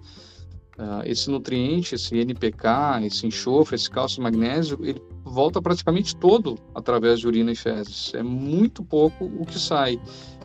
uh, 0.77 1.01
esse 1.05 1.29
nutriente, 1.29 1.95
esse 1.95 2.17
NPK, 2.17 3.03
esse 3.03 3.25
enxofre, 3.27 3.75
esse 3.75 3.89
cálcio 3.89 4.22
magnésio, 4.22 4.79
ele 4.84 5.01
volta 5.24 5.62
praticamente 5.62 6.15
todo 6.15 6.57
através 6.74 7.19
de 7.19 7.27
urina 7.27 7.51
e 7.51 7.55
fezes. 7.55 8.13
É 8.13 8.24
muito 8.24 8.84
pouco 8.84 9.25
o 9.25 9.45
que 9.45 9.60
sai. 9.60 10.00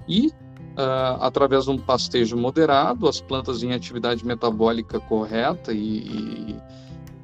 E 0.08 0.30
Uh, 0.70 1.18
através 1.20 1.64
de 1.64 1.70
um 1.72 1.76
pastejo 1.76 2.36
moderado, 2.36 3.08
as 3.08 3.20
plantas 3.20 3.62
em 3.62 3.72
atividade 3.72 4.24
metabólica 4.24 5.00
correta 5.00 5.72
e, 5.72 5.98
e, 5.98 6.56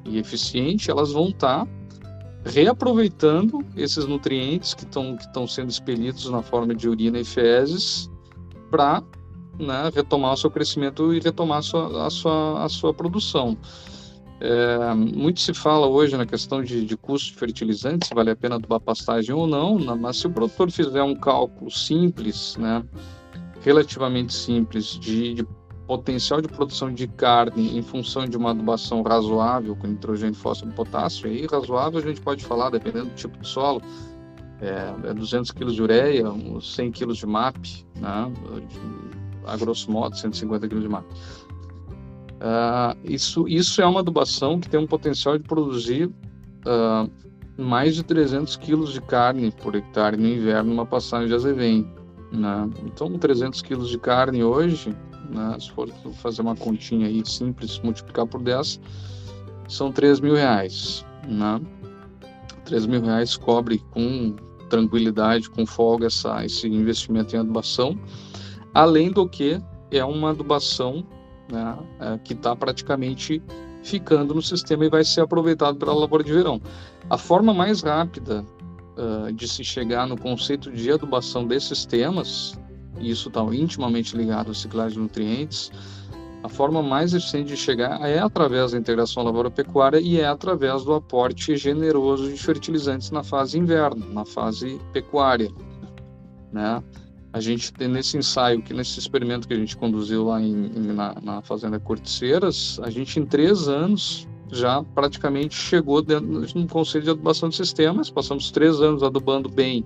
e 0.05 0.19
eficiente, 0.19 0.91
elas 0.91 1.13
vão 1.13 1.29
estar 1.29 1.65
tá 1.65 1.71
reaproveitando 2.47 3.63
esses 3.75 4.05
nutrientes 4.05 4.73
que 4.73 4.83
estão 4.83 5.15
que 5.15 5.47
sendo 5.47 5.69
expelidos 5.69 6.29
na 6.29 6.41
forma 6.41 6.73
de 6.73 6.89
urina 6.89 7.19
e 7.19 7.25
fezes 7.25 8.09
para 8.69 9.03
né, 9.59 9.91
retomar 9.93 10.33
o 10.33 10.37
seu 10.37 10.51
crescimento 10.51 11.13
e 11.13 11.19
retomar 11.19 11.59
a 11.59 11.61
sua, 11.61 12.07
a 12.07 12.09
sua, 12.09 12.63
a 12.65 12.69
sua 12.69 12.93
produção. 12.93 13.57
É, 14.39 14.93
muito 14.93 15.39
se 15.39 15.53
fala 15.53 15.87
hoje 15.87 16.15
na 16.15 16.25
questão 16.25 16.63
de, 16.63 16.85
de 16.85 16.95
custo 16.95 17.33
de 17.33 17.39
fertilizantes, 17.39 18.07
se 18.07 18.13
vale 18.13 18.29
a 18.29 18.35
pena 18.35 18.55
adubar 18.55 18.79
pastagem 18.79 19.33
ou 19.33 19.47
não, 19.47 19.79
mas 19.97 20.17
se 20.17 20.27
o 20.27 20.29
produtor 20.29 20.69
fizer 20.69 21.01
um 21.01 21.15
cálculo 21.15 21.71
simples, 21.71 22.55
né, 22.57 22.83
relativamente 23.61 24.33
simples 24.33 24.99
de, 24.99 25.33
de, 25.33 25.47
potencial 25.87 26.41
de 26.41 26.49
produção 26.49 26.93
de 26.93 27.07
carne 27.07 27.77
em 27.77 27.81
função 27.81 28.25
de 28.25 28.35
uma 28.35 28.51
adubação 28.51 29.01
razoável 29.01 29.75
com 29.75 29.87
nitrogênio, 29.87 30.35
fósforo 30.35 30.71
e 30.71 30.75
potássio, 30.75 31.27
aí 31.27 31.47
razoável 31.47 31.99
a 31.99 32.03
gente 32.03 32.21
pode 32.21 32.43
falar, 32.43 32.69
dependendo 32.69 33.05
do 33.05 33.15
tipo 33.15 33.37
de 33.39 33.47
solo, 33.47 33.81
é, 34.61 34.93
é 35.09 35.13
200 35.13 35.51
kg 35.51 35.71
de 35.71 35.81
ureia, 35.81 36.29
uns 36.29 36.75
100 36.75 36.91
kg 36.91 37.13
de 37.13 37.25
MAP, 37.25 37.57
né? 37.95 38.33
a 39.45 39.55
grosso 39.55 39.89
modo, 39.89 40.17
150 40.17 40.67
kg 40.67 40.81
de 40.81 40.89
MAP. 40.89 41.05
Uh, 42.37 42.95
isso, 43.03 43.47
isso 43.47 43.81
é 43.81 43.85
uma 43.85 44.01
adubação 44.01 44.59
que 44.59 44.69
tem 44.69 44.79
um 44.79 44.85
potencial 44.85 45.37
de 45.37 45.43
produzir 45.43 46.05
uh, 46.05 47.09
mais 47.57 47.95
de 47.95 48.03
300 48.03 48.55
quilos 48.57 48.93
de 48.93 49.01
carne 49.01 49.51
por 49.51 49.73
hectare 49.73 50.17
no 50.17 50.27
inverno 50.27 50.69
numa 50.69 50.85
passagem 50.85 51.27
de 51.27 51.33
azevém. 51.33 51.87
Né? 52.31 52.69
Então, 52.85 53.17
300 53.17 53.61
quilos 53.61 53.89
de 53.89 53.97
carne 53.97 54.43
hoje, 54.43 54.95
né, 55.29 55.57
se 55.59 55.71
for 55.71 55.89
fazer 56.13 56.41
uma 56.41 56.55
continha 56.55 57.07
aí 57.07 57.23
simples, 57.25 57.79
multiplicar 57.79 58.25
por 58.25 58.41
10, 58.41 58.79
são 59.67 59.91
3 59.91 60.19
mil 60.19 60.35
reais. 60.35 61.05
Né? 61.27 61.61
3 62.65 62.85
mil 62.85 63.01
reais 63.01 63.35
cobre 63.37 63.79
com 63.91 64.35
tranquilidade, 64.69 65.49
com 65.49 65.65
folga, 65.65 66.07
essa, 66.07 66.45
esse 66.45 66.67
investimento 66.67 67.35
em 67.35 67.39
adubação, 67.39 67.97
além 68.73 69.11
do 69.11 69.27
que 69.27 69.61
é 69.91 70.03
uma 70.03 70.31
adubação 70.31 71.05
né, 71.51 71.77
é, 71.99 72.17
que 72.19 72.33
está 72.33 72.55
praticamente 72.55 73.41
ficando 73.83 74.33
no 74.33 74.41
sistema 74.41 74.85
e 74.85 74.89
vai 74.89 75.03
ser 75.03 75.21
aproveitado 75.21 75.77
pela 75.77 75.93
lavoura 75.93 76.23
de 76.23 76.33
verão. 76.33 76.61
A 77.09 77.17
forma 77.17 77.53
mais 77.53 77.81
rápida 77.81 78.45
uh, 78.97 79.31
de 79.31 79.47
se 79.47 79.63
chegar 79.63 80.05
no 80.07 80.17
conceito 80.17 80.69
de 80.71 80.91
adubação 80.91 81.47
desses 81.47 81.85
temas, 81.85 82.59
e 82.99 83.09
isso 83.09 83.29
está 83.29 83.41
intimamente 83.53 84.15
ligado 84.15 84.51
à 84.51 84.53
ciclagem 84.53 84.93
de 84.93 84.99
nutrientes, 84.99 85.71
a 86.43 86.49
forma 86.49 86.81
mais 86.81 87.13
eficiente 87.13 87.49
de 87.49 87.57
chegar 87.57 87.99
é 88.07 88.19
através 88.19 88.71
da 88.71 88.77
integração 88.77 89.23
lavoura-pecuária 89.23 89.99
e 89.99 90.19
é 90.19 90.27
através 90.27 90.83
do 90.83 90.93
aporte 90.93 91.57
generoso 91.57 92.31
de 92.31 92.37
fertilizantes 92.37 93.11
na 93.11 93.23
fase 93.23 93.57
inverno, 93.57 94.13
na 94.13 94.23
fase 94.23 94.79
pecuária. 94.93 95.51
Né? 96.51 96.81
A 97.33 97.39
gente 97.39 97.73
tem 97.73 97.87
nesse 97.87 98.17
ensaio, 98.17 98.61
que 98.61 98.73
nesse 98.73 98.97
experimento 98.99 99.47
que 99.47 99.53
a 99.53 99.57
gente 99.57 99.75
conduziu 99.75 100.25
lá 100.25 100.41
em, 100.41 100.67
em, 100.67 100.93
na, 100.93 101.15
na 101.21 101.41
Fazenda 101.41 101.79
Corticeiras, 101.79 102.79
a 102.81 102.89
gente 102.89 103.19
em 103.19 103.25
três 103.25 103.67
anos 103.67 104.27
já 104.49 104.81
praticamente 104.95 105.55
chegou 105.55 106.01
dentro 106.01 106.25
no 106.27 106.67
conceito 106.67 107.03
de 107.03 107.09
adubação 107.09 107.49
de 107.49 107.55
sistemas. 107.55 108.09
Passamos 108.09 108.49
três 108.51 108.79
anos 108.79 109.03
adubando 109.03 109.49
bem 109.49 109.85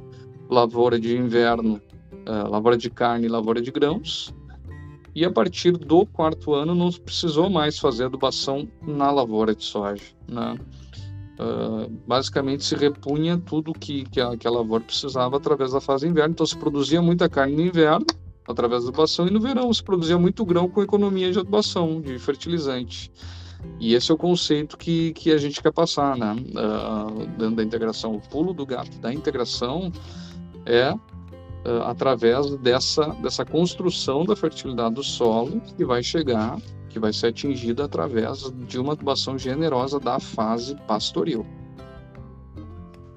lavoura 0.49 0.99
de 0.99 1.17
inverno, 1.17 1.81
uh, 2.27 2.49
lavoura 2.49 2.77
de 2.77 2.89
carne 2.89 3.25
e 3.25 3.29
lavoura 3.29 3.61
de 3.61 3.71
grãos. 3.71 4.33
E 5.13 5.25
a 5.25 5.31
partir 5.31 5.73
do 5.73 6.05
quarto 6.05 6.53
ano 6.53 6.73
não 6.73 6.89
precisou 6.91 7.49
mais 7.49 7.77
fazer 7.77 8.05
adubação 8.05 8.67
na 8.81 9.11
lavoura 9.11 9.53
de 9.53 9.63
soja. 9.63 10.03
Né? 10.27 10.57
Uh, 11.39 11.91
basicamente 12.07 12.63
se 12.63 12.75
repunha 12.75 13.37
tudo 13.37 13.73
que, 13.73 14.03
que, 14.05 14.21
a, 14.21 14.37
que 14.37 14.47
a 14.47 14.51
lavoura 14.51 14.83
precisava 14.83 15.37
através 15.37 15.71
da 15.71 15.81
fase 15.81 16.07
inverno. 16.07 16.31
Então 16.31 16.45
se 16.45 16.57
produzia 16.57 17.01
muita 17.01 17.27
carne 17.27 17.55
no 17.55 17.61
inverno 17.61 18.05
através 18.47 18.83
da 18.83 18.89
adubação 18.89 19.27
e 19.27 19.31
no 19.31 19.39
verão 19.39 19.73
se 19.73 19.83
produzia 19.83 20.17
muito 20.17 20.45
grão 20.45 20.69
com 20.69 20.81
economia 20.81 21.31
de 21.31 21.39
adubação, 21.39 22.01
de 22.01 22.17
fertilizante. 22.17 23.11
E 23.79 23.93
esse 23.93 24.11
é 24.11 24.13
o 24.13 24.17
conceito 24.17 24.77
que, 24.77 25.13
que 25.13 25.31
a 25.31 25.37
gente 25.37 25.61
quer 25.61 25.71
passar, 25.71 26.17
né? 26.17 26.33
Uh, 26.33 27.27
dentro 27.37 27.55
da 27.55 27.63
integração. 27.63 28.15
O 28.15 28.21
pulo 28.21 28.53
do 28.53 28.65
gato 28.65 28.97
da 28.99 29.13
integração 29.13 29.91
é 30.65 30.93
uh, 31.65 31.83
através 31.83 32.55
dessa, 32.57 33.07
dessa 33.21 33.45
construção 33.45 34.25
da 34.25 34.35
fertilidade 34.35 34.95
do 34.95 35.03
solo 35.03 35.61
que 35.77 35.85
vai 35.85 36.03
chegar, 36.03 36.57
que 36.89 36.99
vai 36.99 37.13
ser 37.13 37.27
atingida 37.27 37.85
através 37.85 38.51
de 38.67 38.79
uma 38.79 38.93
adubação 38.93 39.37
generosa 39.37 39.99
da 39.99 40.19
fase 40.19 40.75
pastoril. 40.87 41.45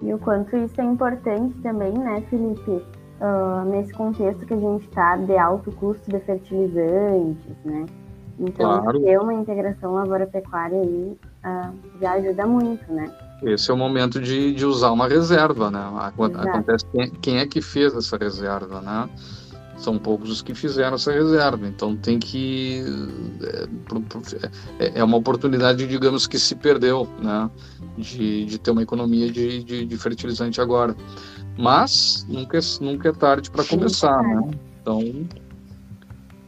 E 0.02 0.12
o 0.12 0.18
quanto 0.18 0.56
isso 0.56 0.80
é 0.80 0.84
importante 0.84 1.54
também, 1.62 1.92
né, 1.92 2.22
Felipe? 2.28 2.82
Uh, 3.20 3.64
nesse 3.70 3.92
contexto 3.94 4.44
que 4.44 4.52
a 4.52 4.58
gente 4.58 4.86
está 4.86 5.16
de 5.16 5.36
alto 5.38 5.72
custo 5.72 6.10
de 6.10 6.18
fertilizantes, 6.20 7.56
né? 7.64 7.86
Então, 8.38 8.80
claro. 8.82 9.00
ter 9.00 9.18
uma 9.18 9.32
integração 9.32 9.94
lavoura-pecuária 9.94 10.78
aí 10.80 11.16
uh, 11.44 12.00
já 12.00 12.12
ajuda 12.12 12.46
muito, 12.46 12.92
né? 12.92 13.10
Esse 13.44 13.70
é 13.70 13.74
o 13.74 13.76
momento 13.76 14.20
de, 14.20 14.54
de 14.54 14.64
usar 14.64 14.90
uma 14.90 15.06
reserva, 15.06 15.70
né? 15.70 15.80
Acontece 15.96 16.86
quem, 16.92 17.10
quem 17.10 17.38
é 17.38 17.46
que 17.46 17.60
fez 17.60 17.94
essa 17.94 18.16
reserva, 18.16 18.80
né? 18.80 19.08
São 19.76 19.98
poucos 19.98 20.30
os 20.30 20.40
que 20.40 20.54
fizeram 20.54 20.94
essa 20.94 21.12
reserva, 21.12 21.66
então 21.66 21.96
tem 21.96 22.18
que 22.18 22.82
é, 24.78 24.86
é, 24.86 25.00
é 25.00 25.04
uma 25.04 25.16
oportunidade, 25.16 25.86
digamos 25.86 26.26
que 26.26 26.38
se 26.38 26.54
perdeu, 26.54 27.08
né? 27.20 27.50
De, 27.98 28.46
de 28.46 28.58
ter 28.58 28.70
uma 28.70 28.82
economia 28.82 29.30
de, 29.30 29.62
de, 29.62 29.84
de 29.84 29.96
fertilizante 29.98 30.60
agora, 30.60 30.96
mas 31.58 32.24
nunca 32.28 32.58
é, 32.58 32.60
nunca 32.80 33.08
é 33.08 33.12
tarde 33.12 33.50
para 33.50 33.64
começar, 33.64 34.22
né? 34.22 34.50
Então 34.80 35.26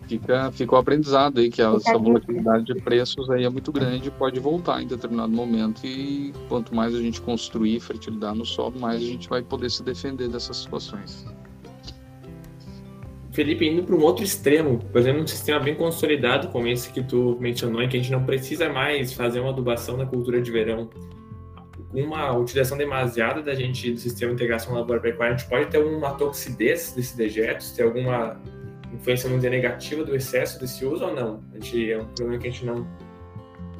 fica, 0.08 0.50
fica 0.52 0.74
o 0.74 0.78
aprendizado 0.78 1.40
aí, 1.40 1.50
que 1.50 1.60
a, 1.60 1.72
essa 1.72 1.98
volatilidade 1.98 2.64
de 2.64 2.74
preços 2.80 3.28
aí 3.30 3.44
é 3.44 3.48
muito 3.48 3.72
grande 3.72 4.10
pode 4.10 4.38
voltar 4.40 4.82
em 4.82 4.86
determinado 4.86 5.32
momento 5.32 5.84
e 5.84 6.32
quanto 6.48 6.74
mais 6.74 6.94
a 6.94 7.00
gente 7.00 7.20
construir 7.20 7.80
fertilidade 7.80 8.38
no 8.38 8.44
solo, 8.44 8.78
mais 8.78 9.02
a 9.02 9.06
gente 9.06 9.28
vai 9.28 9.42
poder 9.42 9.70
se 9.70 9.82
defender 9.82 10.28
dessas 10.28 10.56
situações. 10.58 11.26
Felipe, 13.32 13.68
indo 13.68 13.82
para 13.82 13.94
um 13.94 14.02
outro 14.02 14.24
extremo, 14.24 14.78
por 14.78 14.98
exemplo, 14.98 15.22
um 15.22 15.26
sistema 15.26 15.60
bem 15.60 15.74
consolidado 15.74 16.48
como 16.48 16.66
esse 16.68 16.90
que 16.90 17.02
tu 17.02 17.36
mencionou, 17.38 17.82
em 17.82 17.88
que 17.88 17.98
a 17.98 18.00
gente 18.00 18.10
não 18.10 18.24
precisa 18.24 18.72
mais 18.72 19.12
fazer 19.12 19.40
uma 19.40 19.50
adubação 19.50 19.98
na 19.98 20.06
cultura 20.06 20.40
de 20.40 20.50
verão, 20.50 20.88
uma 21.92 22.34
utilização 22.34 22.78
demasiada 22.78 23.42
da 23.42 23.54
gente 23.54 23.92
do 23.92 23.98
sistema 23.98 24.30
de 24.30 24.36
integração 24.36 24.74
lavoura-pecuária, 24.74 25.34
a 25.34 25.36
gente 25.36 25.48
pode 25.50 25.66
ter 25.66 25.78
uma 25.78 26.12
toxidez 26.12 26.92
desses 26.92 27.14
dejetos, 27.14 27.72
ter 27.72 27.82
alguma 27.82 28.40
influência, 28.96 29.28
vamos 29.28 29.44
dizer, 29.44 29.50
negativa 29.50 30.04
do 30.04 30.14
excesso 30.14 30.58
desse 30.58 30.84
uso 30.84 31.04
ou 31.04 31.14
não? 31.14 31.40
A 31.52 31.54
gente, 31.54 31.92
é 31.92 31.98
um 31.98 32.06
problema 32.06 32.38
que 32.42 32.48
a 32.48 32.50
gente 32.50 32.66
não, 32.66 32.86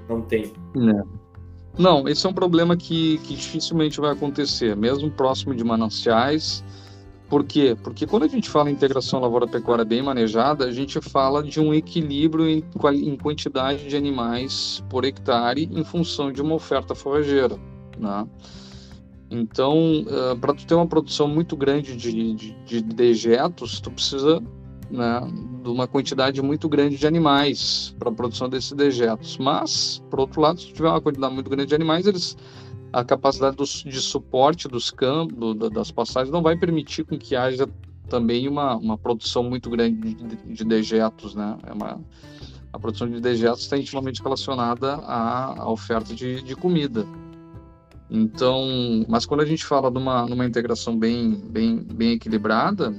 não 0.09 0.22
tem. 0.22 0.52
Não. 0.74 1.07
Não, 1.79 2.09
esse 2.09 2.26
é 2.26 2.29
um 2.29 2.33
problema 2.33 2.76
que, 2.76 3.18
que 3.18 3.35
dificilmente 3.35 4.00
vai 4.00 4.12
acontecer, 4.12 4.74
mesmo 4.74 5.11
próximo 5.11 5.55
de 5.55 5.62
mananciais. 5.62 6.64
Por 7.29 7.44
quê? 7.44 7.76
Porque 7.83 8.07
quando 8.07 8.22
a 8.22 8.29
gente 8.29 8.48
fala 8.48 8.70
em 8.70 8.72
integração 8.72 9.20
lavoura-pecuária 9.20 9.85
bem 9.85 10.00
manejada, 10.00 10.64
a 10.64 10.70
gente 10.70 11.00
fala 11.00 11.42
de 11.42 11.61
um 11.61 11.74
equilíbrio 11.74 12.48
em, 12.48 12.64
em 12.94 13.16
quantidade 13.16 13.88
de 13.88 13.96
animais 13.96 14.83
por 14.88 15.05
hectare 15.05 15.68
em 15.70 15.85
função 15.85 16.33
de 16.33 16.40
uma 16.40 16.55
oferta 16.55 16.94
forrageira. 16.94 17.59
Né? 17.98 18.26
Então, 19.31 20.05
eh, 20.09 20.35
para 20.37 20.55
tu 20.55 20.64
ter 20.66 20.74
uma 20.74 20.87
produção 20.87 21.26
muito 21.26 21.57
grande 21.57 21.96
de, 21.96 22.33
de, 22.33 22.52
de 22.64 22.81
dejetos, 22.81 23.81
tu 23.81 23.90
precisa 23.90 24.40
né, 24.90 25.20
de 25.62 25.68
uma 25.68 25.87
quantidade 25.87 26.40
muito 26.42 26.68
grande 26.68 26.96
de 26.96 27.07
animais 27.07 27.94
para 27.99 28.11
a 28.11 28.12
produção 28.12 28.49
desses 28.49 28.72
dejetos. 28.72 29.38
Mas, 29.38 30.03
por 30.11 30.20
outro 30.20 30.40
lado, 30.40 30.61
se 30.61 30.72
tiver 30.72 30.88
uma 30.88 31.01
quantidade 31.01 31.35
muito 31.35 31.51
grande 31.51 31.68
de 31.68 31.75
animais, 31.75 32.07
eles 32.07 32.37
a 32.92 33.05
capacidade 33.05 33.57
dos, 33.57 33.83
de 33.83 34.01
suporte 34.01 34.68
dos 34.68 34.90
campos, 34.90 35.70
das 35.70 35.90
passagens, 35.90 36.33
não 36.33 36.42
vai 36.42 36.57
permitir 36.57 37.05
com 37.05 37.18
que 37.18 37.37
haja 37.37 37.68
também 38.09 38.49
uma, 38.49 38.77
uma 38.77 38.96
produção 38.96 39.42
muito 39.42 39.68
grande 39.68 40.14
de, 40.14 40.37
de 40.37 40.64
dejetos, 40.64 41.35
né? 41.35 41.59
É 41.66 41.72
uma, 41.72 42.01
a 42.72 42.79
produção 42.79 43.09
de 43.09 43.20
dejetos 43.20 43.62
está 43.62 43.77
intimamente 43.77 44.22
relacionada 44.22 44.94
à, 44.96 45.62
à 45.62 45.70
oferta 45.70 46.14
de, 46.14 46.42
de, 46.42 46.57
comida. 46.57 47.07
Então, 48.09 48.64
mas 49.09 49.27
quando 49.27 49.40
a 49.40 49.46
gente 49.46 49.64
fala 49.64 49.90
de 49.90 49.99
uma, 49.99 50.46
integração 50.46 50.96
bem, 50.96 51.35
bem, 51.51 51.77
bem 51.83 52.12
equilibrada, 52.12 52.94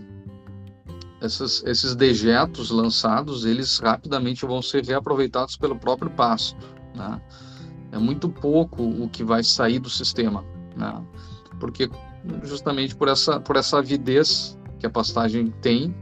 esses, 1.22 1.64
esses 1.66 1.96
dejetos 1.96 2.70
lançados, 2.70 3.46
eles 3.46 3.80
rapidamente 3.80 4.46
vão 4.46 4.62
ser 4.62 4.84
reaproveitados 4.86 5.58
pelo 5.58 5.78
próprio 5.78 6.12
pasto. 6.12 6.58
Né? 6.96 7.22
É 7.92 7.98
muito 7.98 8.30
pouco 8.30 8.84
o 8.84 9.10
que 9.10 9.24
vai 9.24 9.44
sair 9.44 9.80
do 9.80 9.90
sistema, 9.90 10.44
né? 10.76 11.04
porque 11.60 11.90
justamente 12.44 12.96
por 12.96 13.08
essa, 13.08 13.40
por 13.40 13.56
essa 13.56 13.80
avidez 13.80 14.58
que 14.80 14.86
a 14.86 14.90
pastagem 14.90 15.52
tem 15.62 15.96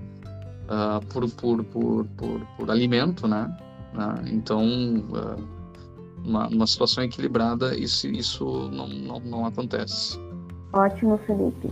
uh, 0.66 1.06
por, 1.08 1.30
por, 1.32 1.64
por, 1.64 2.06
por, 2.18 2.40
por 2.58 2.72
alimento, 2.72 3.28
né? 3.28 3.56
né? 3.94 4.16
Então, 4.28 4.64
uh, 4.66 5.56
uma, 6.26 6.48
uma 6.48 6.68
situação 6.68 7.04
equilibrada, 7.04 7.78
isso, 7.78 8.08
isso 8.08 8.70
não, 8.72 8.88
não, 8.88 9.20
não 9.20 9.46
acontece. 9.46 10.20
Ótimo, 10.74 11.18
Felipe. 11.20 11.72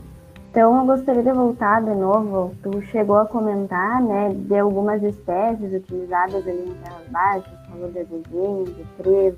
Então, 0.54 0.78
eu 0.78 0.86
gostaria 0.86 1.24
de 1.24 1.32
voltar 1.32 1.82
de 1.82 1.96
novo. 1.96 2.54
Tu 2.62 2.80
chegou 2.84 3.18
a 3.18 3.26
comentar, 3.26 4.00
né, 4.04 4.36
de 4.36 4.60
algumas 4.60 5.02
espécies 5.02 5.74
utilizadas 5.74 6.48
ali 6.48 6.70
em 6.70 6.74
terras 6.76 7.08
baixas, 7.10 7.68
falou 7.68 7.90
de 7.92 7.98
azevinho, 7.98 8.66
de 8.66 8.86
trevo. 9.00 9.38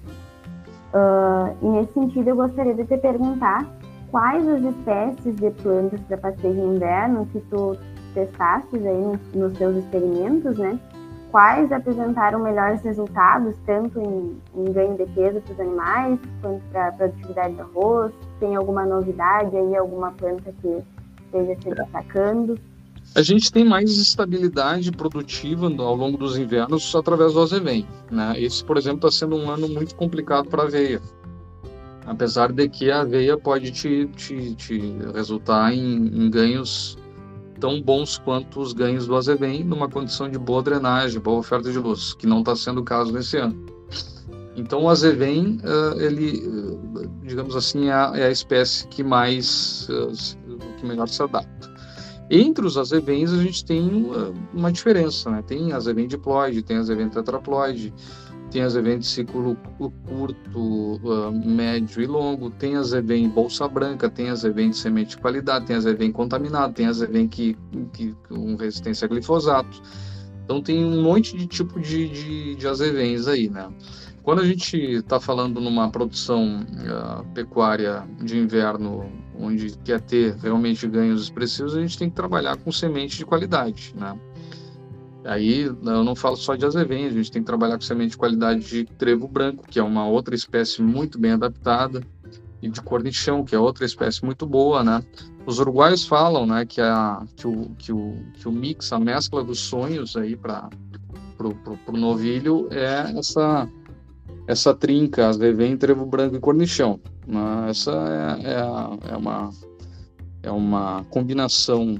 Uh, 0.93 1.55
e 1.61 1.69
nesse 1.69 1.93
sentido, 1.93 2.31
eu 2.31 2.35
gostaria 2.35 2.73
de 2.73 2.83
te 2.83 2.97
perguntar 2.97 3.65
quais 4.11 4.45
as 4.45 4.61
espécies 4.61 5.37
de 5.37 5.51
plantas 5.51 6.01
para 6.01 6.17
pastejo 6.17 6.59
inverno 6.59 7.25
que 7.27 7.39
tu 7.49 7.77
testaste 8.13 8.75
aí 8.75 9.01
nos, 9.01 9.33
nos 9.33 9.57
teus 9.57 9.77
experimentos, 9.77 10.57
né? 10.57 10.77
Quais 11.31 11.71
apresentaram 11.71 12.39
melhores 12.39 12.81
resultados, 12.81 13.55
tanto 13.65 14.01
em, 14.01 14.37
em 14.53 14.65
ganho 14.73 14.97
de 14.97 15.05
peso 15.13 15.39
para 15.39 15.53
os 15.53 15.59
animais, 15.61 16.19
quanto 16.41 16.61
para 16.73 16.89
a 16.89 16.91
produtividade 16.91 17.53
do 17.53 17.61
arroz? 17.61 18.11
Tem 18.37 18.53
alguma 18.57 18.85
novidade 18.85 19.55
aí, 19.55 19.77
alguma 19.77 20.11
planta 20.11 20.53
que 20.61 20.83
esteja 21.39 21.61
se 21.61 21.75
destacando? 21.75 22.59
A 23.13 23.21
gente 23.21 23.51
tem 23.51 23.63
mais 23.63 23.97
estabilidade 23.97 24.91
produtiva 24.91 25.67
ao 25.67 25.95
longo 25.95 26.17
dos 26.17 26.37
invernos 26.37 26.93
através 26.95 27.33
do 27.33 27.41
azevém. 27.41 27.87
Né? 28.11 28.33
Esse, 28.37 28.63
por 28.63 28.77
exemplo, 28.77 29.07
está 29.07 29.11
sendo 29.11 29.35
um 29.35 29.49
ano 29.49 29.67
muito 29.69 29.95
complicado 29.95 30.49
para 30.49 30.63
a 30.63 30.65
aveia. 30.65 31.01
Apesar 32.05 32.51
de 32.51 32.67
que 32.67 32.91
a 32.91 33.01
aveia 33.01 33.37
pode 33.37 33.71
te, 33.71 34.07
te, 34.15 34.53
te 34.55 34.79
resultar 35.13 35.73
em, 35.73 36.07
em, 36.07 36.29
ganhos 36.29 36.97
tão 37.59 37.81
bons 37.81 38.17
quanto 38.17 38.59
os 38.59 38.73
ganhos 38.73 39.07
do 39.07 39.15
azevém 39.15 39.63
numa 39.63 39.89
condição 39.89 40.29
de 40.29 40.37
boa 40.37 40.61
drenagem, 40.61 41.19
boa 41.19 41.39
oferta 41.39 41.71
de 41.71 41.79
luz, 41.79 42.13
que 42.13 42.27
não 42.27 42.39
está 42.39 42.55
sendo 42.55 42.81
o 42.81 42.83
caso 42.83 43.11
nesse 43.11 43.37
ano. 43.37 43.55
Então 44.55 44.83
o 44.83 44.89
azevém, 44.89 45.59
uh, 45.63 45.99
ele, 45.99 46.47
uh, 46.47 47.09
digamos 47.23 47.55
assim, 47.55 47.87
é 47.87 47.93
a, 47.93 48.11
é 48.15 48.25
a, 48.27 48.31
espécie 48.31 48.87
que 48.87 49.03
mais, 49.03 49.87
uh, 49.89 50.11
que 50.75 50.85
melhor 50.85 51.07
se 51.07 51.21
adapta. 51.21 51.73
Entre 52.29 52.65
os 52.65 52.77
azevens 52.77 53.31
a 53.31 53.37
gente 53.37 53.63
tem 53.63 54.07
uma 54.53 54.71
diferença, 54.71 55.29
né? 55.29 55.43
Tem 55.45 55.73
azevém 55.73 56.07
diploide, 56.07 56.63
tem 56.63 56.77
azevém 56.77 57.07
tetraploide, 57.07 57.93
tem 58.49 58.63
azevém 58.63 58.97
de 58.97 59.05
ciclo 59.05 59.55
curto, 60.07 60.99
médio 61.45 62.01
e 62.01 62.07
longo, 62.07 62.49
tem 62.49 62.75
azevém 62.77 63.29
bolsa 63.29 63.67
branca, 63.67 64.09
tem 64.09 64.29
azevém 64.29 64.69
de 64.69 64.77
semente 64.77 65.09
de 65.11 65.17
qualidade, 65.17 65.65
tem 65.65 65.75
azevém 65.75 66.11
contaminado, 66.11 66.73
tem 66.73 66.87
azevém 66.87 67.27
que, 67.27 67.57
que 67.93 68.15
com 68.27 68.55
resistência 68.55 69.05
a 69.05 69.09
glifosato. 69.09 69.81
Então 70.43 70.61
tem 70.61 70.83
um 70.83 71.03
monte 71.03 71.35
de 71.35 71.47
tipo 71.47 71.79
de, 71.79 72.07
de, 72.07 72.55
de 72.55 72.67
azevens 72.67 73.27
aí, 73.27 73.49
né? 73.49 73.67
Quando 74.23 74.41
a 74.41 74.45
gente 74.45 74.77
está 74.77 75.19
falando 75.19 75.61
numa 75.61 75.89
produção 75.91 76.61
uh, 76.61 77.23
pecuária 77.33 78.07
de 78.23 78.37
inverno, 78.39 79.11
onde 79.39 79.77
quer 79.83 80.01
ter 80.01 80.35
realmente 80.35 80.87
ganhos 80.87 81.23
expressivos, 81.23 81.75
a 81.75 81.81
gente 81.81 81.97
tem 81.97 82.09
que 82.09 82.15
trabalhar 82.15 82.57
com 82.57 82.71
semente 82.71 83.17
de 83.17 83.25
qualidade, 83.25 83.93
né? 83.95 84.17
Aí 85.23 85.61
eu 85.61 86.03
não 86.03 86.15
falo 86.15 86.37
só 86.37 86.55
de 86.55 86.65
azevém, 86.65 87.07
a 87.07 87.09
gente 87.09 87.31
tem 87.31 87.41
que 87.41 87.47
trabalhar 87.47 87.75
com 87.75 87.81
semente 87.81 88.11
de 88.11 88.17
qualidade 88.17 88.59
de 88.59 88.85
trevo 88.85 89.27
branco, 89.27 89.65
que 89.67 89.79
é 89.79 89.83
uma 89.83 90.07
outra 90.07 90.35
espécie 90.35 90.83
muito 90.83 91.17
bem 91.17 91.31
adaptada, 91.31 92.03
e 92.61 92.69
de 92.69 92.81
cornichão, 92.81 93.43
que 93.43 93.55
é 93.55 93.59
outra 93.59 93.85
espécie 93.85 94.23
muito 94.23 94.45
boa, 94.45 94.83
né? 94.83 95.03
Os 95.45 95.59
uruguaios 95.59 96.05
falam, 96.05 96.45
né, 96.45 96.65
que, 96.65 96.81
a, 96.81 97.23
que, 97.35 97.47
o, 97.47 97.69
que, 97.77 97.91
o, 97.91 98.17
que 98.33 98.47
o 98.47 98.51
mix, 98.51 98.91
a 98.91 98.99
mescla 98.99 99.43
dos 99.43 99.59
sonhos 99.59 100.15
aí 100.15 100.35
para 100.35 100.69
o 101.87 101.97
novilho 101.97 102.67
é 102.71 103.17
essa 103.17 103.69
essa 104.47 104.73
trinca, 104.73 105.27
as 105.27 105.37
vem 105.37 105.77
trevo 105.77 106.05
branco 106.05 106.35
e 106.35 106.39
cornichão. 106.39 106.99
Né? 107.27 107.69
Essa 107.69 108.37
é, 108.43 108.51
é, 108.51 109.13
é, 109.13 109.17
uma, 109.17 109.49
é 110.43 110.51
uma 110.51 111.03
combinação 111.09 111.99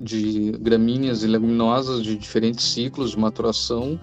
de 0.00 0.52
gramíneas 0.60 1.22
e 1.22 1.26
leguminosas 1.26 2.02
de 2.02 2.16
diferentes 2.16 2.64
ciclos 2.64 3.12
de 3.12 3.18
maturação 3.18 3.98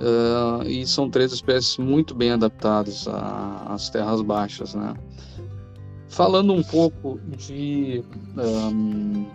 uh, 0.00 0.66
e 0.66 0.86
são 0.86 1.10
três 1.10 1.32
espécies 1.32 1.76
muito 1.78 2.14
bem 2.14 2.32
adaptadas 2.32 3.06
às 3.66 3.90
terras 3.90 4.22
baixas, 4.22 4.74
né? 4.74 4.94
Falando 6.08 6.52
um 6.52 6.62
pouco 6.62 7.20
de 7.36 8.02
um, 8.36 9.26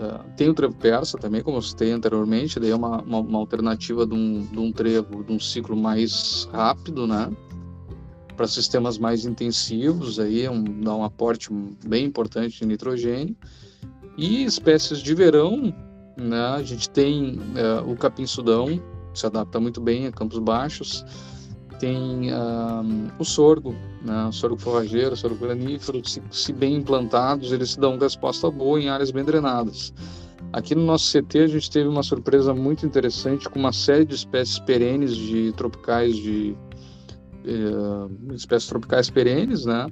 ah, 0.00 0.24
tem 0.34 0.48
o 0.48 0.54
trevo 0.54 0.74
persa 0.74 1.18
também, 1.18 1.42
como 1.42 1.58
eu 1.58 1.62
citei 1.62 1.92
anteriormente, 1.92 2.58
daí 2.58 2.70
é 2.70 2.74
uma, 2.74 3.02
uma, 3.02 3.18
uma 3.18 3.38
alternativa 3.38 4.06
de 4.06 4.14
um, 4.14 4.46
de 4.46 4.58
um 4.58 4.72
trevo 4.72 5.22
de 5.22 5.30
um 5.30 5.38
ciclo 5.38 5.76
mais 5.76 6.48
rápido, 6.50 7.06
né? 7.06 7.30
Para 8.34 8.46
sistemas 8.46 8.96
mais 8.96 9.26
intensivos, 9.26 10.18
aí 10.18 10.46
é 10.46 10.50
um, 10.50 10.64
dá 10.64 10.96
um 10.96 11.04
aporte 11.04 11.50
bem 11.86 12.06
importante 12.06 12.58
de 12.58 12.66
nitrogênio. 12.66 13.36
E 14.16 14.42
espécies 14.42 15.00
de 15.00 15.14
verão, 15.14 15.74
né? 16.16 16.46
A 16.56 16.62
gente 16.62 16.88
tem 16.88 17.38
uh, 17.38 17.90
o 17.90 17.94
capim-sudão, 17.94 18.82
se 19.12 19.26
adapta 19.26 19.60
muito 19.60 19.82
bem 19.82 20.06
a 20.06 20.12
campos 20.12 20.38
baixos. 20.38 21.04
Tem 21.80 22.30
uh, 22.30 23.10
o 23.18 23.24
sorgo, 23.24 23.74
né? 24.04 24.26
o 24.26 24.32
sorgo 24.32 24.58
forrageiro, 24.58 25.14
o 25.14 25.16
sorgo 25.16 25.36
granífero, 25.36 26.06
se, 26.06 26.22
se, 26.30 26.52
bem 26.52 26.76
implantados, 26.76 27.52
eles 27.52 27.74
dão 27.74 27.98
resposta 27.98 28.50
boa 28.50 28.80
em 28.80 28.88
áreas 28.88 29.10
bem 29.10 29.24
drenadas. 29.24 29.92
Aqui 30.52 30.74
no 30.74 30.84
nosso 30.84 31.10
CT 31.10 31.38
a 31.38 31.46
gente 31.46 31.70
teve 31.70 31.88
uma 31.88 32.02
surpresa 32.02 32.52
muito 32.52 32.84
interessante 32.84 33.48
com 33.48 33.58
uma 33.58 33.72
série 33.72 34.04
de 34.04 34.14
espécies 34.14 34.58
perenes 34.58 35.16
de 35.16 35.52
tropicais 35.52 36.14
de 36.16 36.56
eh, 37.44 38.34
espécies 38.34 38.68
tropicais 38.68 39.08
perenes, 39.08 39.64
né? 39.64 39.86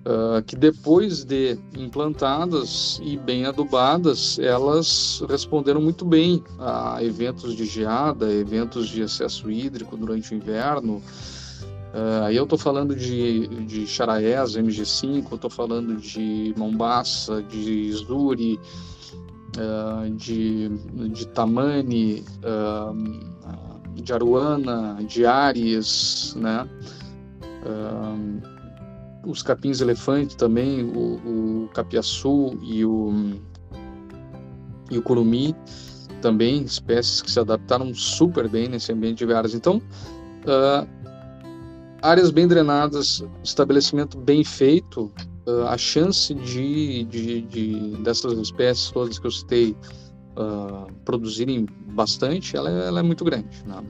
Uh, 0.00 0.42
que 0.42 0.56
depois 0.56 1.24
de 1.24 1.58
implantadas 1.76 3.00
e 3.02 3.16
bem 3.16 3.44
adubadas, 3.44 4.38
elas 4.38 5.22
responderam 5.28 5.80
muito 5.80 6.04
bem 6.04 6.42
a 6.58 7.02
eventos 7.02 7.54
de 7.54 7.64
geada, 7.64 8.32
eventos 8.32 8.88
de 8.88 9.02
excesso 9.02 9.50
hídrico 9.50 9.96
durante 9.96 10.32
o 10.32 10.36
inverno. 10.36 11.02
Uh, 11.92 12.24
aí 12.24 12.36
eu 12.36 12.44
estou 12.44 12.58
falando 12.58 12.94
de, 12.94 13.48
de 13.66 13.86
Charaés, 13.86 14.52
MG5, 14.52 15.34
estou 15.34 15.50
falando 15.50 15.96
de 15.96 16.54
Mombasa, 16.56 17.42
de 17.42 17.92
Zuri, 17.92 18.60
uh, 19.56 20.08
de, 20.14 20.68
de 21.08 21.26
Tamani, 21.28 22.24
uh, 22.44 24.00
de 24.00 24.12
Aruana, 24.12 24.98
de 25.04 25.26
Ares, 25.26 26.34
né? 26.36 26.68
Os 29.24 29.42
capins 29.42 29.80
elefante 29.80 30.36
também, 30.36 30.82
o, 30.82 31.64
o 31.64 31.68
capiaçu 31.74 32.58
e 32.62 32.84
o, 32.84 33.12
e 34.90 34.98
o 34.98 35.02
curumi 35.02 35.54
também, 36.20 36.62
espécies 36.62 37.22
que 37.22 37.30
se 37.30 37.40
adaptaram 37.40 37.94
super 37.94 38.48
bem 38.48 38.68
nesse 38.68 38.92
ambiente 38.92 39.24
de 39.24 39.32
áreas. 39.32 39.54
Então, 39.54 39.80
uh, 40.44 40.86
áreas 42.02 42.30
bem 42.30 42.46
drenadas, 42.46 43.24
estabelecimento 43.42 44.18
bem 44.18 44.44
feito, 44.44 45.12
uh, 45.46 45.66
a 45.68 45.76
chance 45.76 46.34
de, 46.34 47.04
de, 47.04 47.40
de, 47.42 47.96
dessas 48.02 48.38
espécies 48.38 48.90
todas 48.90 49.18
que 49.18 49.26
eu 49.26 49.30
citei 49.30 49.76
uh, 50.36 50.92
produzirem 51.04 51.66
bastante, 51.92 52.56
ela, 52.56 52.70
é, 52.70 52.86
ela 52.88 53.00
é 53.00 53.02
muito 53.02 53.24
grande. 53.24 53.64
Né? 53.66 53.82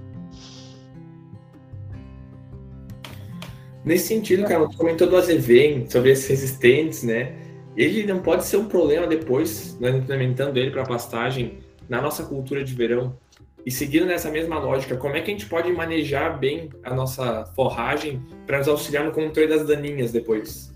Nesse 3.85 4.09
sentido, 4.09 4.45
cara, 4.45 4.61
você 4.61 4.77
comentou 4.77 5.09
do 5.09 5.17
Azevém, 5.17 5.89
sobre 5.89 6.11
esses 6.11 6.29
resistentes, 6.29 7.03
né? 7.03 7.35
Ele 7.77 8.05
não 8.05 8.21
pode 8.21 8.45
ser 8.45 8.59
um 8.59 8.67
problema 8.67 9.07
depois, 9.07 9.79
nós 9.81 9.95
implementando 9.95 10.59
ele 10.59 10.71
para 10.71 10.85
pastagem 10.85 11.59
na 11.89 12.01
nossa 12.01 12.25
cultura 12.25 12.63
de 12.63 12.75
verão. 12.75 13.17
E 13.65 13.71
seguindo 13.71 14.07
nessa 14.07 14.31
mesma 14.31 14.59
lógica, 14.59 14.97
como 14.97 15.17
é 15.17 15.21
que 15.21 15.31
a 15.31 15.35
gente 15.35 15.47
pode 15.47 15.73
manejar 15.73 16.39
bem 16.39 16.69
a 16.83 16.95
nossa 16.95 17.47
forragem 17.55 18.23
para 18.47 18.59
nos 18.59 18.69
auxiliar 18.69 19.05
no 19.05 19.13
controle 19.13 19.49
das 19.49 19.67
daninhas 19.67 20.13
depois? 20.13 20.75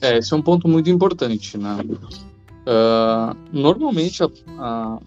É, 0.00 0.18
esse 0.18 0.32
é 0.32 0.36
um 0.36 0.42
ponto 0.42 0.68
muito 0.68 0.90
importante, 0.90 1.56
né? 1.56 1.78
Uh, 1.82 3.36
normalmente, 3.52 4.22
a, 4.22 4.28
a, 4.58 4.98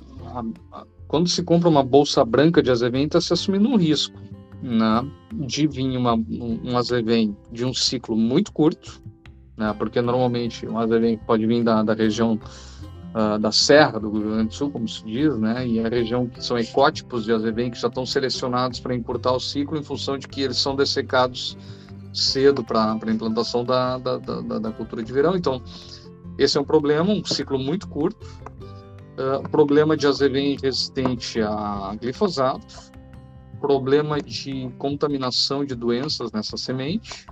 a, 0.71 0.85
quando 1.07 1.27
se 1.27 1.43
compra 1.43 1.67
uma 1.67 1.83
bolsa 1.83 2.23
branca 2.23 2.63
de 2.63 2.71
azevém, 2.71 3.05
está 3.05 3.19
se 3.19 3.33
assumindo 3.33 3.67
um 3.67 3.75
risco 3.75 4.19
né, 4.61 5.05
de 5.33 5.67
vir 5.67 5.97
uma, 5.97 6.15
um 6.15 6.77
azevém 6.77 7.35
de 7.51 7.65
um 7.65 7.73
ciclo 7.73 8.15
muito 8.15 8.51
curto, 8.51 9.01
né, 9.57 9.73
porque 9.77 10.01
normalmente 10.01 10.67
um 10.67 10.77
azevém 10.77 11.17
pode 11.17 11.45
vir 11.45 11.63
da, 11.63 11.83
da 11.83 11.93
região 11.93 12.39
uh, 13.13 13.39
da 13.39 13.51
Serra 13.51 13.99
do 13.99 14.11
Rio 14.11 14.31
Grande 14.31 14.49
do 14.49 14.53
Sul, 14.53 14.71
como 14.71 14.87
se 14.87 15.03
diz, 15.05 15.37
né, 15.37 15.67
e 15.67 15.79
a 15.79 15.87
região 15.87 16.27
que 16.27 16.43
são 16.43 16.57
ecótipos 16.57 17.25
de 17.25 17.31
azevém 17.31 17.71
que 17.71 17.79
já 17.79 17.87
estão 17.87 18.05
selecionados 18.05 18.79
para 18.79 18.95
encurtar 18.95 19.33
o 19.33 19.39
ciclo 19.39 19.77
em 19.77 19.83
função 19.83 20.17
de 20.17 20.27
que 20.27 20.41
eles 20.41 20.57
são 20.57 20.75
dessecados 20.75 21.57
cedo 22.13 22.63
para 22.63 22.93
a 22.93 23.11
implantação 23.11 23.63
da, 23.63 23.97
da, 23.97 24.17
da, 24.17 24.59
da, 24.59 24.71
cultura 24.71 25.03
de 25.03 25.13
verão. 25.13 25.35
Então, 25.35 25.61
esse 26.37 26.57
é 26.57 26.61
um 26.61 26.65
problema, 26.65 27.11
um 27.11 27.23
ciclo 27.23 27.59
muito 27.59 27.87
curto. 27.87 28.25
Uh, 29.17 29.47
problema 29.49 29.97
de 29.97 30.07
azevém 30.07 30.57
resistente 30.61 31.41
a 31.41 31.93
glifosato, 31.99 32.89
problema 33.59 34.21
de 34.21 34.71
contaminação 34.77 35.65
de 35.65 35.75
doenças 35.75 36.31
nessa 36.31 36.57
semente, 36.57 37.25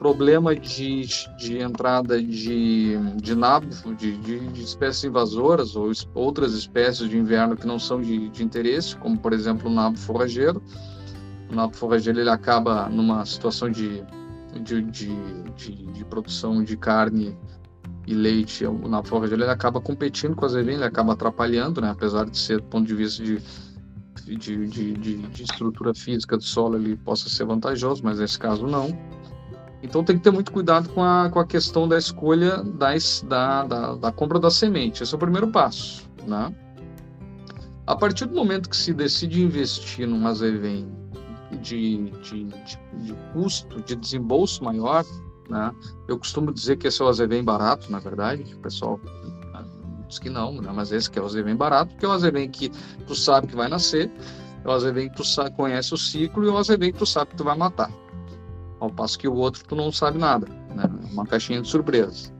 problema 0.00 0.56
de, 0.56 1.02
de 1.36 1.58
entrada 1.58 2.20
de, 2.22 2.96
de 3.16 3.34
nabo, 3.34 3.68
de, 3.98 4.16
de, 4.16 4.48
de, 4.48 4.62
espécies 4.62 5.04
invasoras 5.04 5.76
ou 5.76 5.92
outras 6.14 6.54
espécies 6.54 7.06
de 7.08 7.18
inverno 7.18 7.54
que 7.54 7.66
não 7.66 7.78
são 7.78 8.00
de, 8.00 8.30
de 8.30 8.42
interesse, 8.42 8.96
como 8.96 9.18
por 9.18 9.34
exemplo 9.34 9.70
o 9.70 9.74
nabo 9.74 9.98
forrageiro. 9.98 10.62
O 11.50 11.54
nabo 11.54 11.76
forrageiro 11.76 12.18
ele 12.18 12.30
acaba 12.30 12.88
numa 12.88 13.26
situação 13.26 13.70
de, 13.70 14.02
de, 14.62 14.80
de, 14.82 15.14
de, 15.92 16.04
produção 16.06 16.64
de 16.64 16.78
carne 16.78 17.36
e 18.06 18.14
leite, 18.14 18.64
o 18.64 18.88
nabo 18.88 19.06
forrageiro 19.06 19.42
ele 19.42 19.50
acaba 19.50 19.82
competindo 19.82 20.34
com 20.34 20.46
a 20.46 20.48
azevinha, 20.48 20.76
ele 20.76 20.84
acaba 20.84 21.12
atrapalhando, 21.12 21.82
né? 21.82 21.90
apesar 21.90 22.24
de 22.24 22.38
ser 22.38 22.56
do 22.56 22.68
ponto 22.68 22.86
de 22.86 22.94
vista 22.94 23.22
de 23.22 23.38
de, 24.24 24.36
de, 24.36 24.66
de, 24.66 25.16
de, 25.16 25.42
estrutura 25.42 25.94
física 25.94 26.36
do 26.36 26.42
solo 26.42 26.76
ele 26.76 26.96
possa 26.96 27.28
ser 27.28 27.44
vantajoso, 27.44 28.02
mas 28.04 28.18
nesse 28.18 28.38
caso 28.38 28.66
não. 28.66 28.96
Então 29.82 30.04
tem 30.04 30.16
que 30.16 30.22
ter 30.22 30.30
muito 30.30 30.52
cuidado 30.52 30.88
com 30.90 31.02
a, 31.02 31.30
com 31.30 31.38
a 31.38 31.46
questão 31.46 31.88
da 31.88 31.96
escolha 31.96 32.62
das, 32.62 33.24
da, 33.26 33.64
da, 33.64 33.94
da 33.94 34.12
compra 34.12 34.38
da 34.38 34.50
semente. 34.50 35.02
Esse 35.02 35.14
é 35.14 35.16
o 35.16 35.18
primeiro 35.18 35.48
passo. 35.48 36.08
Né? 36.26 36.54
A 37.86 37.96
partir 37.96 38.26
do 38.26 38.34
momento 38.34 38.68
que 38.68 38.76
se 38.76 38.92
decide 38.92 39.42
investir 39.42 40.06
num 40.06 40.26
azevém 40.26 40.86
de, 41.62 42.10
de, 42.22 42.44
de, 42.44 42.78
de 43.02 43.14
custo, 43.32 43.82
de 43.82 43.96
desembolso 43.96 44.62
maior, 44.62 45.04
né? 45.48 45.74
eu 46.06 46.18
costumo 46.18 46.52
dizer 46.52 46.76
que 46.76 46.86
esse 46.86 47.00
é 47.00 47.04
o 47.04 47.08
azevém 47.08 47.42
barato, 47.42 47.90
na 47.90 47.98
verdade, 47.98 48.54
o 48.54 48.58
pessoal 48.58 49.00
diz 50.10 50.18
que 50.18 50.28
não, 50.28 50.52
né? 50.60 50.70
mas 50.74 50.92
esse 50.92 51.10
que 51.10 51.18
é 51.18 51.22
o 51.22 51.24
azevém 51.24 51.56
barato, 51.56 51.94
que 51.96 52.04
é 52.04 52.08
o 52.08 52.12
azevém 52.12 52.50
que 52.50 52.70
tu 53.06 53.14
sabe 53.14 53.46
que 53.46 53.56
vai 53.56 53.68
nascer, 53.68 54.10
é 54.62 54.68
o 54.68 54.72
azevém 54.72 55.08
que 55.08 55.16
tu 55.16 55.24
sabe, 55.24 55.56
conhece 55.56 55.94
o 55.94 55.96
ciclo 55.96 56.44
e 56.44 56.48
é 56.48 56.50
o 56.50 56.58
azevém 56.58 56.92
que 56.92 56.98
tu 56.98 57.06
sabe 57.06 57.30
que 57.30 57.36
tu 57.36 57.44
vai 57.44 57.56
matar. 57.56 57.90
Ao 58.78 58.90
passo 58.90 59.18
que 59.18 59.28
o 59.28 59.34
outro 59.34 59.64
tu 59.66 59.74
não 59.74 59.90
sabe 59.90 60.18
nada, 60.18 60.46
né? 60.74 60.84
uma 61.12 61.24
caixinha 61.24 61.62
de 61.62 61.68
surpresas. 61.68 62.32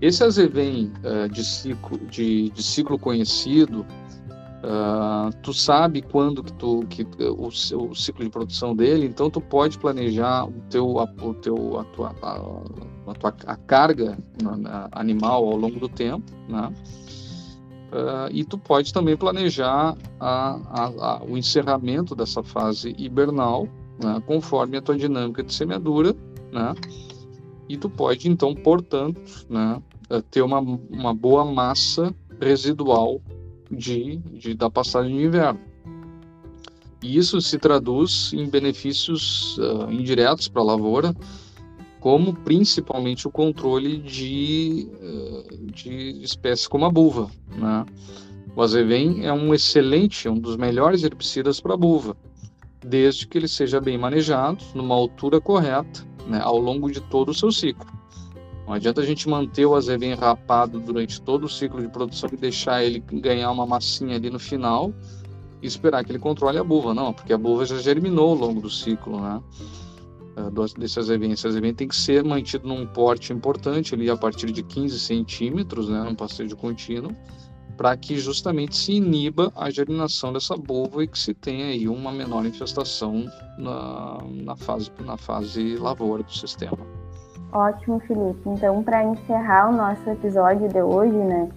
Esse 0.00 0.22
azevém 0.22 0.92
uh, 1.02 1.28
de, 1.28 1.44
ciclo, 1.44 1.98
de, 2.06 2.50
de 2.50 2.62
ciclo 2.62 2.98
conhecido, 2.98 3.84
Uh, 4.58 5.30
tu 5.40 5.54
sabe 5.54 6.02
quando 6.02 6.42
que 6.42 6.52
tu 6.54 6.84
que 6.90 7.06
o, 7.22 7.46
o, 7.46 7.94
ciclo 7.94 8.24
de 8.24 8.28
produção 8.28 8.74
dele 8.74 9.06
então 9.06 9.30
tu 9.30 9.40
pode 9.40 9.78
planejar 9.78 10.46
o 10.46 10.54
teu 10.68 10.98
a, 10.98 11.04
o 11.04 11.32
teu 11.32 11.78
a 11.78 11.84
tua 11.84 12.12
a, 12.20 12.40
a 13.08 13.14
tua 13.14 13.36
a 13.46 13.54
carga 13.54 14.18
animal 14.90 15.44
ao 15.44 15.56
longo 15.56 15.78
do 15.78 15.88
tempo 15.88 16.32
né? 16.48 16.72
Uh, 17.92 18.32
e 18.32 18.42
tu 18.42 18.58
pode 18.58 18.92
também 18.92 19.16
planejar 19.16 19.96
a, 20.18 21.22
o 21.24 21.38
encerramento 21.38 22.16
dessa 22.16 22.42
fase 22.42 22.96
hibernal 22.98 23.68
né, 24.02 24.20
conforme 24.26 24.76
a 24.76 24.82
tua 24.82 24.96
dinâmica 24.96 25.40
de 25.44 25.54
semeadura 25.54 26.16
né? 26.50 26.74
E 27.68 27.76
tu 27.76 27.88
pode 27.88 28.28
então 28.28 28.56
portanto 28.56 29.46
né 29.48 29.80
ter 30.32 30.42
uma, 30.42 30.58
uma 30.58 31.14
boa 31.14 31.44
massa 31.44 32.12
residual 32.40 33.20
de, 33.70 34.16
de, 34.16 34.54
da 34.54 34.70
passagem 34.70 35.16
de 35.16 35.24
inverno. 35.24 35.60
E 37.02 37.16
isso 37.16 37.40
se 37.40 37.58
traduz 37.58 38.32
em 38.32 38.48
benefícios 38.48 39.56
uh, 39.58 39.90
indiretos 39.90 40.48
para 40.48 40.62
a 40.62 40.64
lavoura, 40.64 41.14
como 42.00 42.34
principalmente 42.34 43.28
o 43.28 43.30
controle 43.30 43.98
de, 43.98 44.88
uh, 45.00 45.66
de 45.72 46.22
espécies 46.22 46.66
como 46.66 46.84
a 46.84 46.90
buva. 46.90 47.30
Né? 47.56 47.86
O 48.56 48.62
azevém 48.62 49.24
é 49.24 49.32
um 49.32 49.54
excelente, 49.54 50.28
um 50.28 50.38
dos 50.38 50.56
melhores 50.56 51.04
herbicidas 51.04 51.60
para 51.60 51.74
a 51.74 51.76
buva, 51.76 52.16
desde 52.84 53.26
que 53.26 53.38
ele 53.38 53.48
seja 53.48 53.80
bem 53.80 53.96
manejado, 53.96 54.64
numa 54.74 54.94
altura 54.94 55.40
correta, 55.40 56.04
né, 56.26 56.40
ao 56.42 56.58
longo 56.58 56.90
de 56.90 57.00
todo 57.00 57.30
o 57.30 57.34
seu 57.34 57.52
ciclo. 57.52 57.86
Não 58.68 58.74
adianta 58.74 59.00
a 59.00 59.04
gente 59.04 59.26
manter 59.26 59.64
o 59.64 59.74
azevém 59.74 60.12
rapado 60.12 60.78
durante 60.78 61.22
todo 61.22 61.44
o 61.44 61.48
ciclo 61.48 61.80
de 61.80 61.88
produção 61.88 62.28
e 62.30 62.36
deixar 62.36 62.84
ele 62.84 62.98
ganhar 63.00 63.50
uma 63.50 63.64
massinha 63.64 64.16
ali 64.16 64.28
no 64.28 64.38
final 64.38 64.92
e 65.62 65.66
esperar 65.66 66.04
que 66.04 66.12
ele 66.12 66.18
controle 66.18 66.58
a 66.58 66.62
buva, 66.62 66.92
não, 66.92 67.14
porque 67.14 67.32
a 67.32 67.38
buva 67.38 67.64
já 67.64 67.78
germinou 67.78 68.28
ao 68.28 68.34
longo 68.34 68.60
do 68.60 68.68
ciclo, 68.68 69.22
né? 69.22 69.42
É, 70.36 70.78
desse 70.78 70.98
azevém. 70.98 71.32
Esse 71.32 71.46
azevém 71.46 71.72
tem 71.72 71.88
que 71.88 71.96
ser 71.96 72.22
mantido 72.22 72.68
num 72.68 72.86
porte 72.86 73.32
importante 73.32 73.94
ali 73.94 74.10
a 74.10 74.16
partir 74.18 74.52
de 74.52 74.62
15 74.62 75.00
centímetros, 75.00 75.88
né, 75.88 76.02
num 76.02 76.14
passeio 76.14 76.54
contínuo, 76.54 77.16
para 77.74 77.96
que 77.96 78.18
justamente 78.18 78.76
se 78.76 78.92
iniba 78.92 79.50
a 79.56 79.70
germinação 79.70 80.30
dessa 80.30 80.54
buva 80.58 81.02
e 81.02 81.08
que 81.08 81.18
se 81.18 81.32
tenha 81.32 81.68
aí 81.68 81.88
uma 81.88 82.12
menor 82.12 82.44
infestação 82.44 83.24
na, 83.56 84.18
na, 84.30 84.56
fase, 84.56 84.90
na 85.02 85.16
fase 85.16 85.76
lavoura 85.76 86.22
do 86.22 86.32
sistema. 86.32 86.97
Ótimo, 87.52 87.98
Felipe. 88.00 88.40
Então, 88.46 88.82
para 88.82 89.02
encerrar 89.04 89.70
o 89.70 89.72
nosso 89.72 90.08
episódio 90.10 90.68
de 90.68 90.82
hoje, 90.82 91.16
né, 91.16 91.48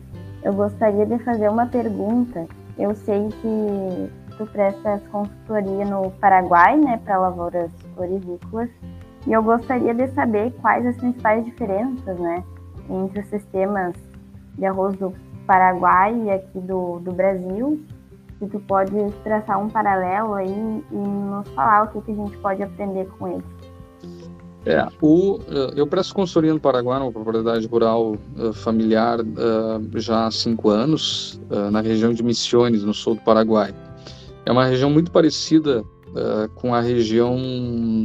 eu 0.41 0.53
gostaria 0.53 1.05
de 1.05 1.19
fazer 1.19 1.49
uma 1.49 1.65
pergunta. 1.65 2.47
Eu 2.77 2.95
sei 2.95 3.27
que 3.27 4.09
tu 4.37 4.45
prestas 4.47 5.01
consultoria 5.11 5.83
no 5.85 6.09
Paraguai, 6.11 6.77
né, 6.77 6.99
para 7.03 7.17
lavouras 7.17 7.69
olivícolas, 7.97 8.69
e 9.27 9.33
eu 9.33 9.43
gostaria 9.43 9.93
de 9.93 10.07
saber 10.13 10.51
quais 10.61 10.85
as 10.85 10.95
principais 10.95 11.43
diferenças, 11.43 12.17
né, 12.17 12.41
entre 12.89 13.19
os 13.19 13.27
sistemas 13.27 13.93
de 14.57 14.65
arroz 14.65 14.95
do 14.95 15.13
Paraguai 15.45 16.15
e 16.15 16.31
aqui 16.31 16.59
do, 16.59 16.99
do 16.99 17.11
Brasil. 17.11 17.83
Se 18.39 18.47
tu 18.47 18.59
pode 18.61 19.11
traçar 19.23 19.59
um 19.59 19.69
paralelo 19.69 20.33
aí 20.35 20.83
e 20.89 20.95
nos 20.95 21.47
falar 21.49 21.83
o 21.83 21.87
que, 21.89 22.01
que 22.01 22.11
a 22.11 22.15
gente 22.15 22.37
pode 22.37 22.63
aprender 22.63 23.07
com 23.19 23.27
eles. 23.27 23.60
É, 24.65 24.87
o, 25.01 25.39
eh, 25.47 25.73
eu 25.75 25.87
presto 25.87 26.13
consultoria 26.13 26.53
no 26.53 26.59
Paraguai, 26.59 27.01
uma 27.01 27.11
propriedade 27.11 27.65
rural 27.65 28.15
uh, 28.37 28.53
familiar, 28.53 29.19
uh, 29.19 29.99
já 29.99 30.27
há 30.27 30.31
cinco 30.31 30.69
anos, 30.69 31.39
na 31.71 31.81
região 31.81 32.13
de 32.13 32.21
Missões, 32.21 32.83
no 32.83 32.93
sul 32.93 33.15
do 33.15 33.21
Paraguai. 33.21 33.73
É 34.45 34.51
uma 34.51 34.65
região 34.65 34.89
muito 34.89 35.11
parecida 35.11 35.83
com 36.55 36.75
a 36.75 36.81
região 36.81 37.37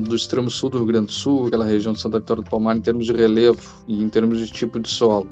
do 0.07 0.15
extremo 0.15 0.49
sul 0.49 0.71
do 0.71 0.79
Rio 0.79 0.87
Grande 0.87 1.07
do 1.07 1.13
Sul, 1.13 1.49
aquela 1.49 1.65
região 1.65 1.93
de 1.93 2.01
Santa 2.01 2.21
Vitória 2.21 2.41
do 2.41 2.49
Palmar, 2.49 2.77
em 2.77 2.81
termos 2.81 3.07
de 3.07 3.13
relevo 3.13 3.61
e 3.89 4.01
em 4.01 4.09
termos 4.09 4.39
de 4.39 4.47
tipo 4.47 4.79
de 4.79 4.89
solo. 4.89 5.27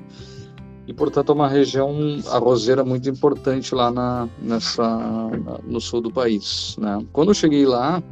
E, 0.87 0.93
portanto, 0.93 1.31
é 1.31 1.35
uma 1.35 1.49
região 1.49 1.95
arrozeira 2.31 2.85
muito 2.85 3.09
importante 3.09 3.75
lá 3.75 3.91
na, 3.91 4.29
nessa, 4.43 5.31
no 5.65 5.81
sul 5.81 6.01
do 6.01 6.11
país. 6.11 6.77
Né? 6.79 7.05
Quando 7.13 7.29
eu 7.29 7.35
cheguei 7.35 7.65
lá, 7.65 8.03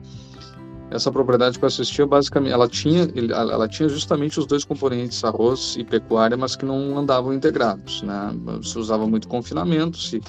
essa 0.92 1.11
propriedade 1.11 1.59
que 1.59 1.64
eu 1.64 1.68
assistia, 1.68 2.07
basicamente, 2.07 2.52
ela 2.52 2.68
tinha, 2.68 3.09
ela 3.31 3.66
tinha 3.66 3.88
justamente 3.88 4.38
os 4.38 4.46
dois 4.46 4.64
componentes, 4.64 5.24
arroz 5.24 5.74
e 5.78 5.85
pecuária, 5.85 6.37
mas 6.37 6.55
que 6.55 6.64
não 6.64 6.98
andavam 6.98 7.33
integrados, 7.33 8.02
né? 8.02 8.35
Se 8.62 8.78
usava 8.78 9.07
muito 9.07 9.26
confinamento, 9.26 9.96
se 9.96 10.20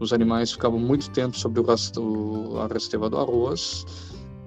os 0.00 0.12
animais 0.12 0.52
ficavam 0.52 0.78
muito 0.78 1.10
tempo 1.10 1.36
sobre 1.36 1.60
o 1.60 1.62
rasto, 1.62 2.56
a 2.58 2.72
resteva 2.72 3.10
do 3.10 3.18
arroz, 3.18 3.84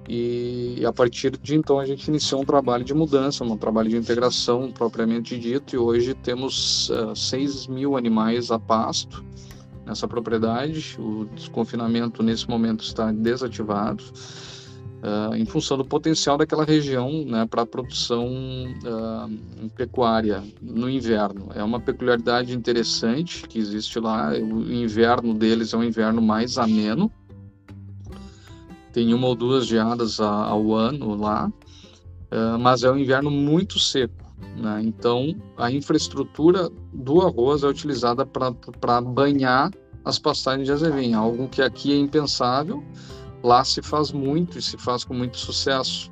e 0.08 0.82
a 0.84 0.92
partir 0.92 1.30
de 1.30 1.54
então 1.54 1.78
a 1.78 1.86
gente 1.86 2.08
iniciou 2.08 2.42
um 2.42 2.44
trabalho 2.44 2.84
de 2.84 2.92
mudança, 2.92 3.44
um 3.44 3.56
trabalho 3.56 3.88
de 3.88 3.96
integração 3.96 4.72
propriamente 4.72 5.38
dito, 5.38 5.76
e 5.76 5.78
hoje 5.78 6.12
temos 6.14 6.90
uh, 6.90 7.12
eh, 7.12 7.14
6 7.14 7.68
mil 7.68 7.96
animais 7.96 8.50
a 8.50 8.58
pasto 8.58 9.24
nessa 9.86 10.08
propriedade. 10.08 10.96
O 10.98 11.24
desconfinamento 11.36 12.20
nesse 12.20 12.48
momento 12.48 12.82
está 12.82 13.12
desativado 13.12 14.02
uh, 15.02 15.34
em 15.34 15.44
função 15.44 15.76
do 15.76 15.84
potencial 15.84 16.38
daquela 16.38 16.64
região 16.64 17.24
né, 17.24 17.44
para 17.46 17.62
a 17.62 17.66
produção 17.66 18.28
uh, 18.28 19.68
pecuária 19.76 20.42
no 20.60 20.88
inverno. 20.88 21.48
É 21.54 21.62
uma 21.62 21.80
peculiaridade 21.80 22.54
interessante 22.54 23.46
que 23.48 23.58
existe 23.58 23.98
lá. 23.98 24.30
O 24.32 24.72
inverno 24.72 25.34
deles 25.34 25.74
é 25.74 25.76
um 25.76 25.84
inverno 25.84 26.22
mais 26.22 26.56
ameno. 26.56 27.10
Tem 28.92 29.12
uma 29.12 29.26
ou 29.26 29.34
duas 29.34 29.66
geadas 29.66 30.20
ao 30.20 30.74
ano 30.74 31.14
lá, 31.14 31.48
uh, 31.48 32.58
mas 32.58 32.84
é 32.84 32.90
um 32.90 32.96
inverno 32.96 33.30
muito 33.30 33.78
seco. 33.78 34.22
Né? 34.56 34.82
Então, 34.84 35.34
a 35.56 35.70
infraestrutura 35.70 36.68
do 36.92 37.22
arroz 37.22 37.62
é 37.62 37.68
utilizada 37.68 38.26
para 38.26 39.00
banhar 39.00 39.70
as 40.04 40.18
pastagens 40.18 40.66
de 40.66 40.72
azevém, 40.72 41.14
algo 41.14 41.48
que 41.48 41.62
aqui 41.62 41.92
é 41.92 41.96
impensável 41.96 42.82
lá 43.42 43.64
se 43.64 43.82
faz 43.82 44.12
muito 44.12 44.58
e 44.58 44.62
se 44.62 44.76
faz 44.76 45.04
com 45.04 45.14
muito 45.14 45.36
sucesso. 45.36 46.10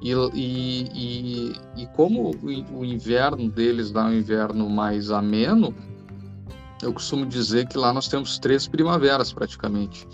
E, 0.00 0.12
e, 0.12 0.88
e, 0.94 1.82
e 1.82 1.86
como 1.94 2.30
o 2.42 2.84
inverno 2.84 3.50
deles 3.50 3.90
dá 3.90 4.04
um 4.04 4.12
inverno 4.12 4.68
mais 4.68 5.10
ameno, 5.10 5.74
eu 6.82 6.92
costumo 6.92 7.26
dizer 7.26 7.66
que 7.66 7.78
lá 7.78 7.92
nós 7.92 8.08
temos 8.08 8.38
três 8.38 8.68
primaveras 8.68 9.32
praticamente. 9.32 10.06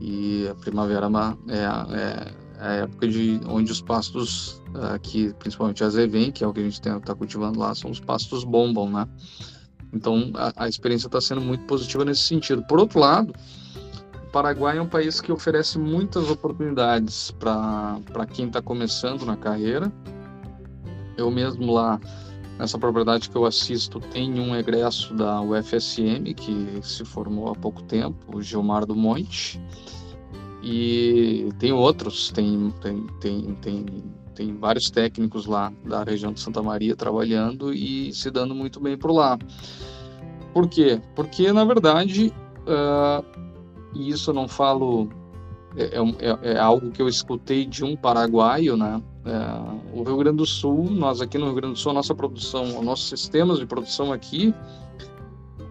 E 0.00 0.46
a 0.48 0.54
primavera 0.54 1.08
é, 1.48 1.54
é, 1.54 2.32
é 2.58 2.68
a 2.68 2.72
época 2.72 3.08
de 3.08 3.40
onde 3.46 3.72
os 3.72 3.80
pastos 3.80 4.60
aqui, 4.92 5.32
principalmente 5.38 5.82
a 5.82 5.86
azevém, 5.86 6.30
que 6.30 6.44
é 6.44 6.46
o 6.46 6.52
que 6.52 6.60
a 6.60 6.64
gente 6.64 6.80
está 6.80 7.14
cultivando 7.14 7.58
lá, 7.58 7.74
são 7.74 7.90
os 7.90 8.00
pastos 8.00 8.44
bombam, 8.44 8.90
né? 8.90 9.08
Então 9.92 10.30
a, 10.34 10.64
a 10.64 10.68
experiência 10.68 11.06
está 11.06 11.20
sendo 11.20 11.40
muito 11.40 11.64
positiva 11.64 12.04
nesse 12.04 12.22
sentido. 12.22 12.62
Por 12.64 12.78
outro 12.78 12.98
lado, 12.98 13.32
Paraguai 14.36 14.76
é 14.76 14.82
um 14.82 14.86
país 14.86 15.18
que 15.18 15.32
oferece 15.32 15.78
muitas 15.78 16.30
oportunidades 16.30 17.30
para 17.30 18.26
quem 18.30 18.48
está 18.48 18.60
começando 18.60 19.24
na 19.24 19.34
carreira. 19.34 19.90
Eu 21.16 21.30
mesmo 21.30 21.72
lá, 21.72 21.98
nessa 22.58 22.78
propriedade 22.78 23.30
que 23.30 23.34
eu 23.34 23.46
assisto, 23.46 23.98
tenho 23.98 24.42
um 24.42 24.54
egresso 24.54 25.14
da 25.14 25.40
UFSM, 25.40 26.34
que 26.36 26.80
se 26.82 27.02
formou 27.02 27.48
há 27.48 27.54
pouco 27.54 27.82
tempo, 27.84 28.36
o 28.36 28.42
Gilmar 28.42 28.84
do 28.84 28.94
Monte. 28.94 29.58
E 30.62 31.48
tem 31.58 31.72
outros, 31.72 32.30
tem, 32.30 32.74
tem, 32.82 33.06
tem, 33.22 33.54
tem, 33.62 33.86
tem 34.34 34.54
vários 34.58 34.90
técnicos 34.90 35.46
lá 35.46 35.72
da 35.82 36.04
região 36.04 36.30
de 36.30 36.40
Santa 36.40 36.62
Maria 36.62 36.94
trabalhando 36.94 37.72
e 37.72 38.12
se 38.12 38.30
dando 38.30 38.54
muito 38.54 38.80
bem 38.80 38.98
por 38.98 39.12
lá. 39.12 39.38
Por 40.52 40.68
quê? 40.68 41.00
Porque, 41.14 41.50
na 41.54 41.64
verdade, 41.64 42.30
uh, 42.66 43.46
e 43.96 44.10
isso 44.10 44.32
não 44.32 44.46
falo, 44.46 45.08
é, 45.76 45.84
é, 45.84 45.98
é, 45.98 46.52
é, 46.52 46.58
algo 46.58 46.90
que 46.90 47.00
eu 47.00 47.08
escutei 47.08 47.64
de 47.64 47.84
um 47.84 47.96
paraguaio, 47.96 48.76
né? 48.76 49.02
É, 49.24 49.98
o 49.98 50.02
Rio 50.02 50.18
Grande 50.18 50.36
do 50.36 50.46
Sul, 50.46 50.90
nós 50.90 51.20
aqui 51.20 51.38
no 51.38 51.46
Rio 51.46 51.54
Grande 51.54 51.74
do 51.74 51.78
Sul, 51.78 51.92
nossa 51.92 52.14
produção, 52.14 52.78
os 52.78 52.84
nossos 52.84 53.08
sistemas 53.08 53.58
de 53.58 53.66
produção 53.66 54.12
aqui, 54.12 54.54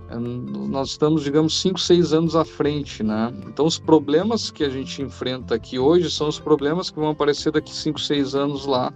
é, 0.09 0.17
nós 0.17 0.89
estamos, 0.89 1.23
digamos, 1.23 1.59
5, 1.61 1.79
6 1.79 2.13
anos 2.13 2.35
à 2.35 2.43
frente, 2.43 3.03
né? 3.03 3.33
Então, 3.47 3.65
os 3.65 3.77
problemas 3.77 4.49
que 4.49 4.63
a 4.63 4.69
gente 4.69 5.01
enfrenta 5.01 5.55
aqui 5.55 5.79
hoje 5.79 6.09
são 6.09 6.27
os 6.27 6.39
problemas 6.39 6.89
que 6.89 6.99
vão 6.99 7.09
aparecer 7.09 7.51
daqui 7.51 7.73
5, 7.73 7.99
6 7.99 8.35
anos 8.35 8.65
lá. 8.65 8.91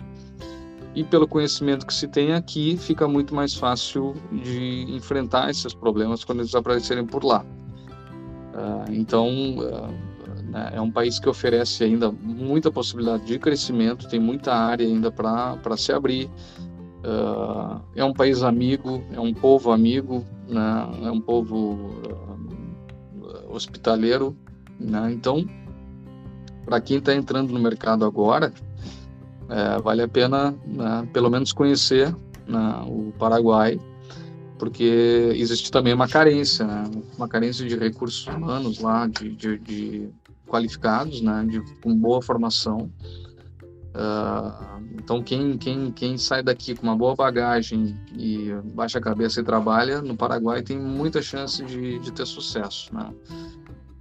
E 0.95 1.03
pelo 1.03 1.27
conhecimento 1.27 1.85
que 1.85 1.93
se 1.93 2.07
tem 2.07 2.33
aqui, 2.33 2.75
fica 2.75 3.07
muito 3.07 3.33
mais 3.33 3.53
fácil 3.53 4.15
de 4.31 4.85
enfrentar 4.89 5.49
esses 5.49 5.73
problemas 5.73 6.23
quando 6.23 6.39
eles 6.39 6.53
aparecerem 6.55 7.05
por 7.05 7.23
lá. 7.23 7.45
Uh, 8.59 8.91
então, 8.91 9.29
uh, 9.29 9.87
né, 10.51 10.71
é 10.73 10.81
um 10.81 10.91
país 10.91 11.17
que 11.17 11.29
oferece 11.29 11.85
ainda 11.85 12.11
muita 12.11 12.69
possibilidade 12.69 13.25
de 13.25 13.39
crescimento, 13.39 14.09
tem 14.09 14.19
muita 14.19 14.53
área 14.53 14.85
ainda 14.85 15.09
para 15.09 15.77
se 15.77 15.93
abrir. 15.93 16.29
Uh, 16.99 17.79
é 17.95 18.03
um 18.03 18.11
país 18.11 18.43
amigo, 18.43 19.01
é 19.13 19.19
um 19.19 19.33
povo 19.33 19.71
amigo, 19.71 20.25
né, 20.45 20.89
é 21.03 21.11
um 21.11 21.21
povo 21.21 22.01
hospitaleiro. 23.47 24.35
Né, 24.77 25.09
então, 25.13 25.45
para 26.65 26.81
quem 26.81 26.97
está 26.97 27.15
entrando 27.15 27.53
no 27.53 27.59
mercado 27.59 28.03
agora, 28.03 28.51
é, 29.49 29.81
vale 29.81 30.03
a 30.03 30.07
pena 30.07 30.53
né, 30.65 31.07
pelo 31.11 31.29
menos 31.29 31.51
conhecer 31.51 32.15
né, 32.45 32.83
o 32.85 33.11
Paraguai 33.17 33.79
porque 34.59 35.31
existe 35.35 35.71
também 35.71 35.93
uma 35.93 36.07
carência, 36.07 36.67
né? 36.67 36.83
uma 37.17 37.27
carência 37.27 37.65
de 37.65 37.75
recursos 37.77 38.27
humanos 38.27 38.79
lá, 38.79 39.07
de, 39.07 39.33
de, 39.33 39.57
de 39.57 40.09
qualificados, 40.45 41.21
né? 41.21 41.47
de, 41.49 41.61
com 41.81 41.95
boa 41.95 42.21
formação. 42.21 42.91
Uh, 43.89 44.79
então, 44.99 45.23
quem, 45.23 45.57
quem, 45.57 45.91
quem 45.91 46.17
sai 46.17 46.43
daqui 46.43 46.75
com 46.75 46.83
uma 46.83 46.95
boa 46.95 47.15
bagagem 47.15 47.97
e 48.15 48.51
baixa 48.75 48.99
a 48.99 49.01
cabeça 49.01 49.39
e 49.39 49.43
trabalha, 49.43 50.01
no 50.01 50.15
Paraguai 50.15 50.61
tem 50.61 50.77
muita 50.77 51.21
chance 51.21 51.63
de, 51.63 51.97
de 51.97 52.11
ter 52.11 52.27
sucesso. 52.27 52.93
Né? 52.93 53.11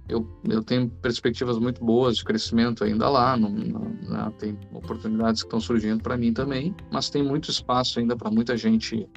Eu, 0.07 0.27
eu 0.43 0.61
tenho 0.61 0.89
perspectivas 0.89 1.57
muito 1.57 1.83
boas 1.83 2.17
de 2.17 2.25
crescimento 2.25 2.83
ainda 2.83 3.09
lá, 3.09 3.37
não, 3.37 3.49
não, 3.49 3.79
né? 4.03 4.31
tem 4.37 4.57
oportunidades 4.73 5.41
que 5.41 5.47
estão 5.47 5.59
surgindo 5.59 6.03
para 6.03 6.17
mim 6.17 6.33
também, 6.33 6.75
mas 6.91 7.09
tem 7.09 7.23
muito 7.23 7.49
espaço 7.49 7.99
ainda 7.99 8.15
para 8.15 8.29
muita 8.29 8.57
gente 8.57 9.07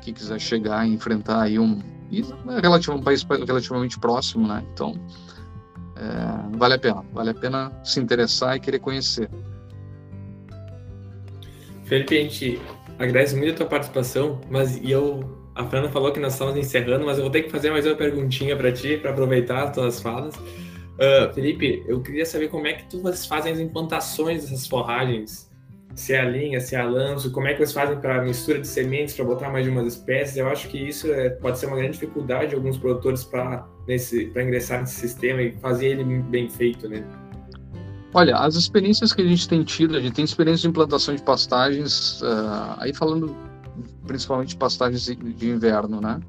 que 0.00 0.12
quiser 0.12 0.38
chegar 0.40 0.86
e 0.86 0.92
enfrentar 0.92 1.42
aí 1.42 1.58
um, 1.58 1.80
e 2.10 2.22
é 2.22 2.90
um 2.92 3.02
país 3.02 3.26
relativamente 3.46 3.98
próximo, 3.98 4.48
né? 4.48 4.64
Então, 4.72 4.94
é, 5.96 6.56
vale 6.56 6.74
a 6.74 6.78
pena, 6.78 7.04
vale 7.12 7.30
a 7.30 7.34
pena 7.34 7.72
se 7.84 8.00
interessar 8.00 8.56
e 8.56 8.60
querer 8.60 8.78
conhecer. 8.78 9.28
Felipe, 11.84 12.18
a 12.18 12.22
gente 12.22 12.60
agradece 12.98 13.36
muito 13.36 13.52
a 13.52 13.56
tua 13.56 13.66
participação, 13.66 14.40
mas 14.50 14.76
e 14.76 14.90
eu, 14.90 15.38
a 15.54 15.64
Fernanda 15.64 15.92
falou 15.92 16.12
que 16.12 16.20
nós 16.20 16.32
estamos 16.32 16.56
encerrando, 16.56 17.04
mas 17.04 17.18
eu 17.18 17.24
vou 17.24 17.30
ter 17.30 17.42
que 17.42 17.50
fazer 17.50 17.70
mais 17.70 17.86
uma 17.86 17.94
perguntinha 17.94 18.56
para 18.56 18.72
ti, 18.72 18.96
para 18.96 19.10
aproveitar 19.10 19.64
as 19.64 19.74
tuas 19.74 20.00
falas. 20.00 20.34
Uh, 20.36 21.32
Felipe, 21.32 21.84
eu 21.86 22.02
queria 22.02 22.26
saber 22.26 22.48
como 22.48 22.66
é 22.66 22.72
que 22.72 22.84
tu, 22.90 23.00
fazem 23.28 23.52
as 23.52 23.60
implantações 23.60 24.42
dessas 24.42 24.66
forragens 24.66 25.47
se 25.94 26.12
é 26.12 26.20
a 26.20 26.24
linha, 26.24 26.60
se 26.60 26.76
é 26.76 26.80
a 26.80 26.84
lanço, 26.84 27.30
como 27.32 27.48
é 27.48 27.54
que 27.54 27.60
eles 27.60 27.72
fazem 27.72 27.98
para 27.98 28.22
mistura 28.22 28.60
de 28.60 28.68
sementes, 28.68 29.14
para 29.14 29.24
botar 29.24 29.50
mais 29.50 29.64
de 29.64 29.70
umas 29.70 29.86
espécies. 29.86 30.36
Eu 30.36 30.48
acho 30.48 30.68
que 30.68 30.78
isso 30.78 31.12
é, 31.12 31.30
pode 31.30 31.58
ser 31.58 31.66
uma 31.66 31.76
grande 31.76 31.92
dificuldade 31.92 32.50
de 32.50 32.54
alguns 32.54 32.78
produtores 32.78 33.24
para 33.24 33.66
ingressar 33.86 34.80
nesse 34.80 34.94
sistema 34.94 35.42
e 35.42 35.52
fazer 35.58 35.88
ele 35.88 36.04
bem 36.04 36.48
feito, 36.48 36.88
né? 36.88 37.04
Olha, 38.14 38.36
as 38.36 38.54
experiências 38.54 39.12
que 39.12 39.20
a 39.20 39.26
gente 39.26 39.48
tem 39.48 39.62
tido, 39.62 39.96
a 39.96 40.00
gente 40.00 40.14
tem 40.14 40.24
experiência 40.24 40.62
de 40.62 40.68
implantação 40.68 41.14
de 41.14 41.22
pastagens, 41.22 42.22
uh, 42.22 42.76
aí 42.78 42.94
falando 42.94 43.36
principalmente 44.06 44.50
de 44.50 44.56
pastagens 44.56 45.04
de 45.04 45.50
inverno, 45.50 46.00
né? 46.00 46.20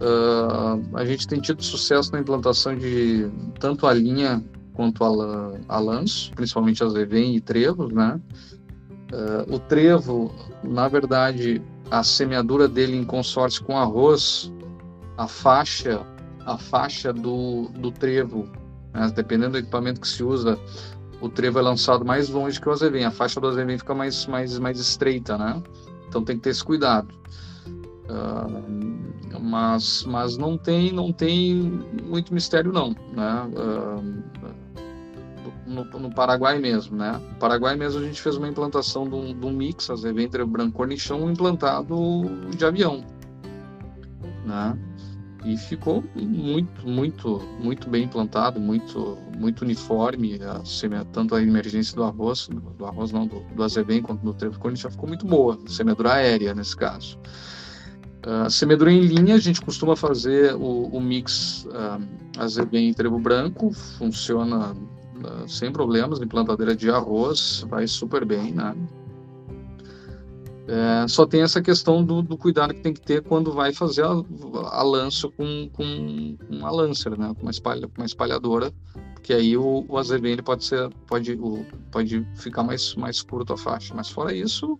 Uh, 0.00 0.96
a 0.96 1.04
gente 1.04 1.26
tem 1.26 1.40
tido 1.40 1.62
sucesso 1.62 2.12
na 2.12 2.20
implantação 2.20 2.76
de 2.76 3.28
tanto 3.58 3.86
a 3.86 3.92
linha 3.92 4.42
quanto 4.72 5.02
a, 5.04 5.58
a 5.68 5.78
lanço, 5.80 6.30
principalmente 6.36 6.82
as 6.84 6.94
Even 6.94 7.34
e 7.34 7.40
trevos, 7.40 7.92
né? 7.92 8.20
Uh, 9.12 9.54
o 9.54 9.58
trevo, 9.58 10.34
na 10.62 10.86
verdade, 10.86 11.62
a 11.90 12.02
semeadura 12.02 12.68
dele 12.68 12.96
em 12.96 13.04
consórcio 13.04 13.64
com 13.64 13.76
arroz, 13.76 14.52
a 15.16 15.26
faixa, 15.26 16.06
a 16.44 16.58
faixa 16.58 17.12
do, 17.12 17.68
do 17.78 17.90
trevo, 17.90 18.48
né? 18.92 19.10
dependendo 19.14 19.52
do 19.52 19.58
equipamento 19.58 20.00
que 20.00 20.08
se 20.08 20.22
usa, 20.22 20.58
o 21.20 21.28
trevo 21.28 21.58
é 21.58 21.62
lançado 21.62 22.04
mais 22.04 22.28
longe 22.28 22.60
que 22.60 22.68
o 22.68 22.72
azevém, 22.72 23.04
a 23.04 23.10
faixa 23.10 23.40
do 23.40 23.48
azevém 23.48 23.78
fica 23.78 23.94
mais, 23.94 24.26
mais, 24.26 24.58
mais 24.58 24.78
estreita, 24.78 25.36
né? 25.36 25.62
Então 26.08 26.22
tem 26.22 26.36
que 26.36 26.42
ter 26.42 26.50
esse 26.50 26.64
cuidado. 26.64 27.08
Uh, 28.08 29.38
mas, 29.40 30.04
mas 30.04 30.38
não 30.38 30.56
tem 30.56 30.90
não 30.90 31.12
tem 31.12 31.84
muito 32.02 32.32
mistério 32.32 32.72
não, 32.72 32.94
né? 33.12 33.50
Uh, 33.54 34.37
no, 35.68 35.84
no, 35.84 36.10
Paraguai 36.14 36.58
mesmo, 36.58 36.96
né? 36.96 37.20
No 37.30 37.36
Paraguai 37.36 37.76
mesmo 37.76 38.00
a 38.00 38.04
gente 38.04 38.20
fez 38.20 38.36
uma 38.36 38.48
implantação 38.48 39.08
de 39.08 39.14
um, 39.14 39.38
de 39.38 39.46
um 39.46 39.52
mix 39.52 39.90
azevém 39.90 40.26
entre 40.26 40.44
branco 40.44 40.76
cornichão 40.76 41.30
implantado 41.30 41.96
de 42.56 42.64
avião, 42.64 43.04
né? 44.44 44.76
e 45.44 45.56
ficou 45.56 46.04
muito, 46.14 46.86
muito, 46.86 47.40
muito 47.60 47.88
bem 47.88 48.04
implantado, 48.04 48.60
muito, 48.60 49.16
muito 49.36 49.62
uniforme, 49.62 50.38
a 50.42 50.64
tanto 51.06 51.34
a 51.34 51.42
emergência 51.42 51.94
do 51.94 52.02
arroz, 52.02 52.48
do 52.76 52.84
arroz 52.84 53.12
não, 53.12 53.26
do, 53.26 53.40
do 53.40 53.62
quanto 54.02 54.24
do 54.24 54.34
trevo 54.34 54.58
já 54.74 54.90
ficou 54.90 55.08
muito 55.08 55.26
boa, 55.26 55.58
semeadura 55.66 56.14
aérea 56.14 56.54
nesse 56.54 56.76
caso. 56.76 57.18
Uh, 58.26 58.50
em 58.90 59.00
linha, 59.00 59.36
a 59.36 59.38
gente 59.38 59.60
costuma 59.60 59.94
fazer 59.94 60.54
o, 60.54 60.88
o 60.88 61.00
mix 61.00 61.66
uh, 61.66 62.04
azevém 62.36 62.90
e 62.90 62.94
trevo 62.94 63.18
branco, 63.18 63.72
funciona 63.72 64.76
sem 65.46 65.72
problemas, 65.72 66.20
implantadeira 66.20 66.74
de 66.74 66.90
arroz, 66.90 67.64
vai 67.68 67.86
super 67.86 68.24
bem, 68.24 68.52
né? 68.52 68.74
É, 70.68 71.08
só 71.08 71.24
tem 71.24 71.40
essa 71.40 71.62
questão 71.62 72.04
do, 72.04 72.20
do, 72.20 72.36
cuidado 72.36 72.74
que 72.74 72.80
tem 72.82 72.92
que 72.92 73.00
ter 73.00 73.22
quando 73.22 73.50
vai 73.52 73.72
fazer 73.72 74.04
a, 74.04 74.22
a 74.70 74.82
lança 74.82 75.26
com, 75.30 75.70
com 75.72 76.36
uma 76.50 76.70
lancer, 76.70 77.16
né? 77.16 77.34
com, 77.34 77.40
uma 77.40 77.50
espalha, 77.50 77.88
uma 77.96 78.04
espalhadora, 78.04 78.70
porque 79.14 79.32
aí 79.32 79.56
o, 79.56 79.86
o 79.88 79.96
azevém 79.96 80.32
ele 80.32 80.42
pode, 80.42 80.66
ser, 80.66 80.90
pode, 81.06 81.32
o, 81.32 81.64
pode 81.90 82.22
ficar 82.34 82.62
mais, 82.62 82.94
mais 82.96 83.22
curto 83.22 83.54
a 83.54 83.56
faixa. 83.56 83.94
Mas 83.94 84.10
fora 84.10 84.34
isso, 84.34 84.78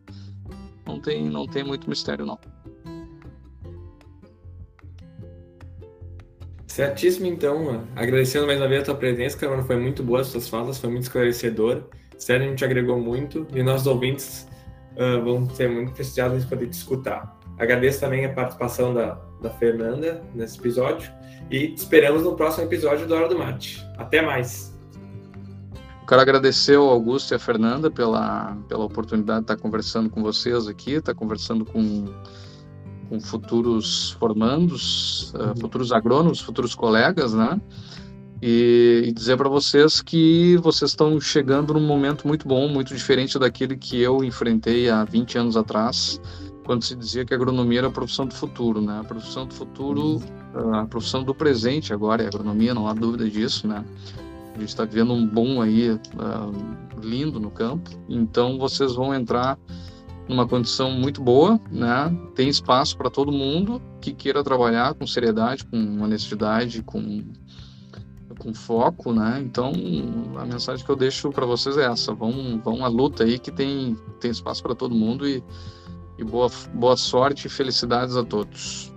não 0.86 1.00
tem, 1.00 1.26
não 1.26 1.46
tem 1.46 1.64
muito 1.64 1.88
mistério, 1.88 2.26
não. 2.26 2.38
Certíssimo, 6.78 7.26
então. 7.26 7.84
Agradecendo 7.96 8.46
mais 8.46 8.60
uma 8.60 8.68
vez 8.68 8.82
a 8.82 8.84
tua 8.84 8.94
presença, 8.94 9.36
Carol. 9.36 9.64
Foi 9.64 9.74
muito 9.74 10.00
boa 10.00 10.20
as 10.20 10.48
falas, 10.48 10.78
foi 10.78 10.88
muito 10.88 11.02
esclarecedora. 11.02 11.84
Sério, 12.16 12.46
a 12.46 12.50
gente 12.50 12.64
agregou 12.64 13.00
muito. 13.00 13.48
E 13.52 13.64
nossos 13.64 13.88
ouvintes 13.88 14.46
uh, 14.92 15.20
vão 15.24 15.50
ser 15.50 15.68
muito 15.68 15.90
prestigiados 15.90 16.40
de 16.44 16.48
poder 16.48 16.68
te 16.68 16.74
escutar. 16.74 17.36
Agradeço 17.58 17.98
também 17.98 18.24
a 18.24 18.32
participação 18.32 18.94
da, 18.94 19.18
da 19.42 19.50
Fernanda 19.50 20.22
nesse 20.32 20.56
episódio 20.60 21.10
e 21.50 21.74
esperamos 21.74 22.22
no 22.22 22.36
próximo 22.36 22.66
episódio 22.66 23.08
do 23.08 23.12
Hora 23.12 23.28
do 23.28 23.36
Mate. 23.36 23.84
Até 23.96 24.22
mais! 24.22 24.72
Quero 26.06 26.20
agradecer 26.20 26.76
ao 26.76 26.88
Augusto 26.88 27.32
e 27.32 27.34
a 27.34 27.40
Fernanda 27.40 27.90
pela, 27.90 28.56
pela 28.68 28.84
oportunidade 28.84 29.40
de 29.40 29.52
estar 29.52 29.56
conversando 29.56 30.08
com 30.08 30.22
vocês 30.22 30.68
aqui, 30.68 30.92
estar 30.92 31.12
conversando 31.12 31.64
com, 31.64 32.04
com 33.08 33.20
futuros 33.20 34.10
formandos, 34.18 35.32
uh, 35.34 35.58
futuros 35.60 35.92
agrônomos, 35.92 36.40
futuros 36.40 36.74
colegas, 36.74 37.34
né? 37.34 37.60
e, 38.42 39.04
e 39.06 39.12
dizer 39.12 39.36
para 39.36 39.48
vocês 39.48 40.00
que 40.00 40.56
vocês 40.58 40.92
estão 40.92 41.20
chegando 41.20 41.74
num 41.74 41.86
momento 41.86 42.26
muito 42.26 42.46
bom, 42.46 42.68
muito 42.68 42.94
diferente 42.94 43.38
daquele 43.38 43.76
que 43.76 44.00
eu 44.00 44.22
enfrentei 44.22 44.88
há 44.88 45.04
20 45.04 45.38
anos 45.38 45.56
atrás, 45.56 46.20
quando 46.64 46.84
se 46.84 46.94
dizia 46.94 47.24
que 47.24 47.32
a 47.32 47.36
agronomia 47.36 47.80
era 47.80 47.88
a 47.88 47.90
profissão 47.90 48.26
do 48.26 48.34
futuro, 48.34 48.80
né? 48.80 49.00
A 49.00 49.04
profissão 49.04 49.46
do 49.46 49.54
futuro, 49.54 50.20
a 50.74 50.86
profissão 50.86 51.24
do 51.24 51.34
presente 51.34 51.92
agora 51.92 52.22
é 52.22 52.26
a 52.26 52.28
agronomia, 52.28 52.74
não 52.74 52.86
há 52.86 52.92
dúvida 52.92 53.28
disso, 53.28 53.66
né? 53.66 53.84
A 54.54 54.58
gente 54.58 54.68
está 54.68 54.84
vivendo 54.84 55.12
um 55.12 55.26
bom 55.26 55.62
aí 55.62 55.90
uh, 55.90 57.00
lindo 57.00 57.40
no 57.40 57.50
campo, 57.50 57.90
então 58.08 58.58
vocês 58.58 58.94
vão 58.94 59.14
entrar 59.14 59.58
numa 60.28 60.46
condição 60.46 60.90
muito 60.90 61.22
boa, 61.22 61.60
né? 61.70 62.14
Tem 62.34 62.48
espaço 62.48 62.96
para 62.96 63.10
todo 63.10 63.32
mundo 63.32 63.80
que 64.00 64.12
queira 64.12 64.44
trabalhar 64.44 64.94
com 64.94 65.06
seriedade, 65.06 65.64
com 65.64 66.02
honestidade, 66.02 66.82
com 66.82 67.24
com 68.38 68.54
foco, 68.54 69.12
né? 69.12 69.40
Então, 69.44 69.72
a 70.36 70.46
mensagem 70.46 70.84
que 70.84 70.90
eu 70.90 70.96
deixo 70.96 71.30
para 71.30 71.44
vocês 71.44 71.76
é 71.76 71.84
essa: 71.84 72.14
vão, 72.14 72.60
vão 72.62 72.84
à 72.84 72.88
luta 72.88 73.24
aí 73.24 73.38
que 73.38 73.50
tem, 73.50 73.96
tem 74.20 74.30
espaço 74.30 74.62
para 74.62 74.74
todo 74.74 74.94
mundo 74.94 75.28
e, 75.28 75.42
e 76.18 76.24
boa, 76.24 76.50
boa 76.72 76.96
sorte 76.96 77.46
e 77.46 77.50
felicidades 77.50 78.16
a 78.16 78.24
todos. 78.24 78.87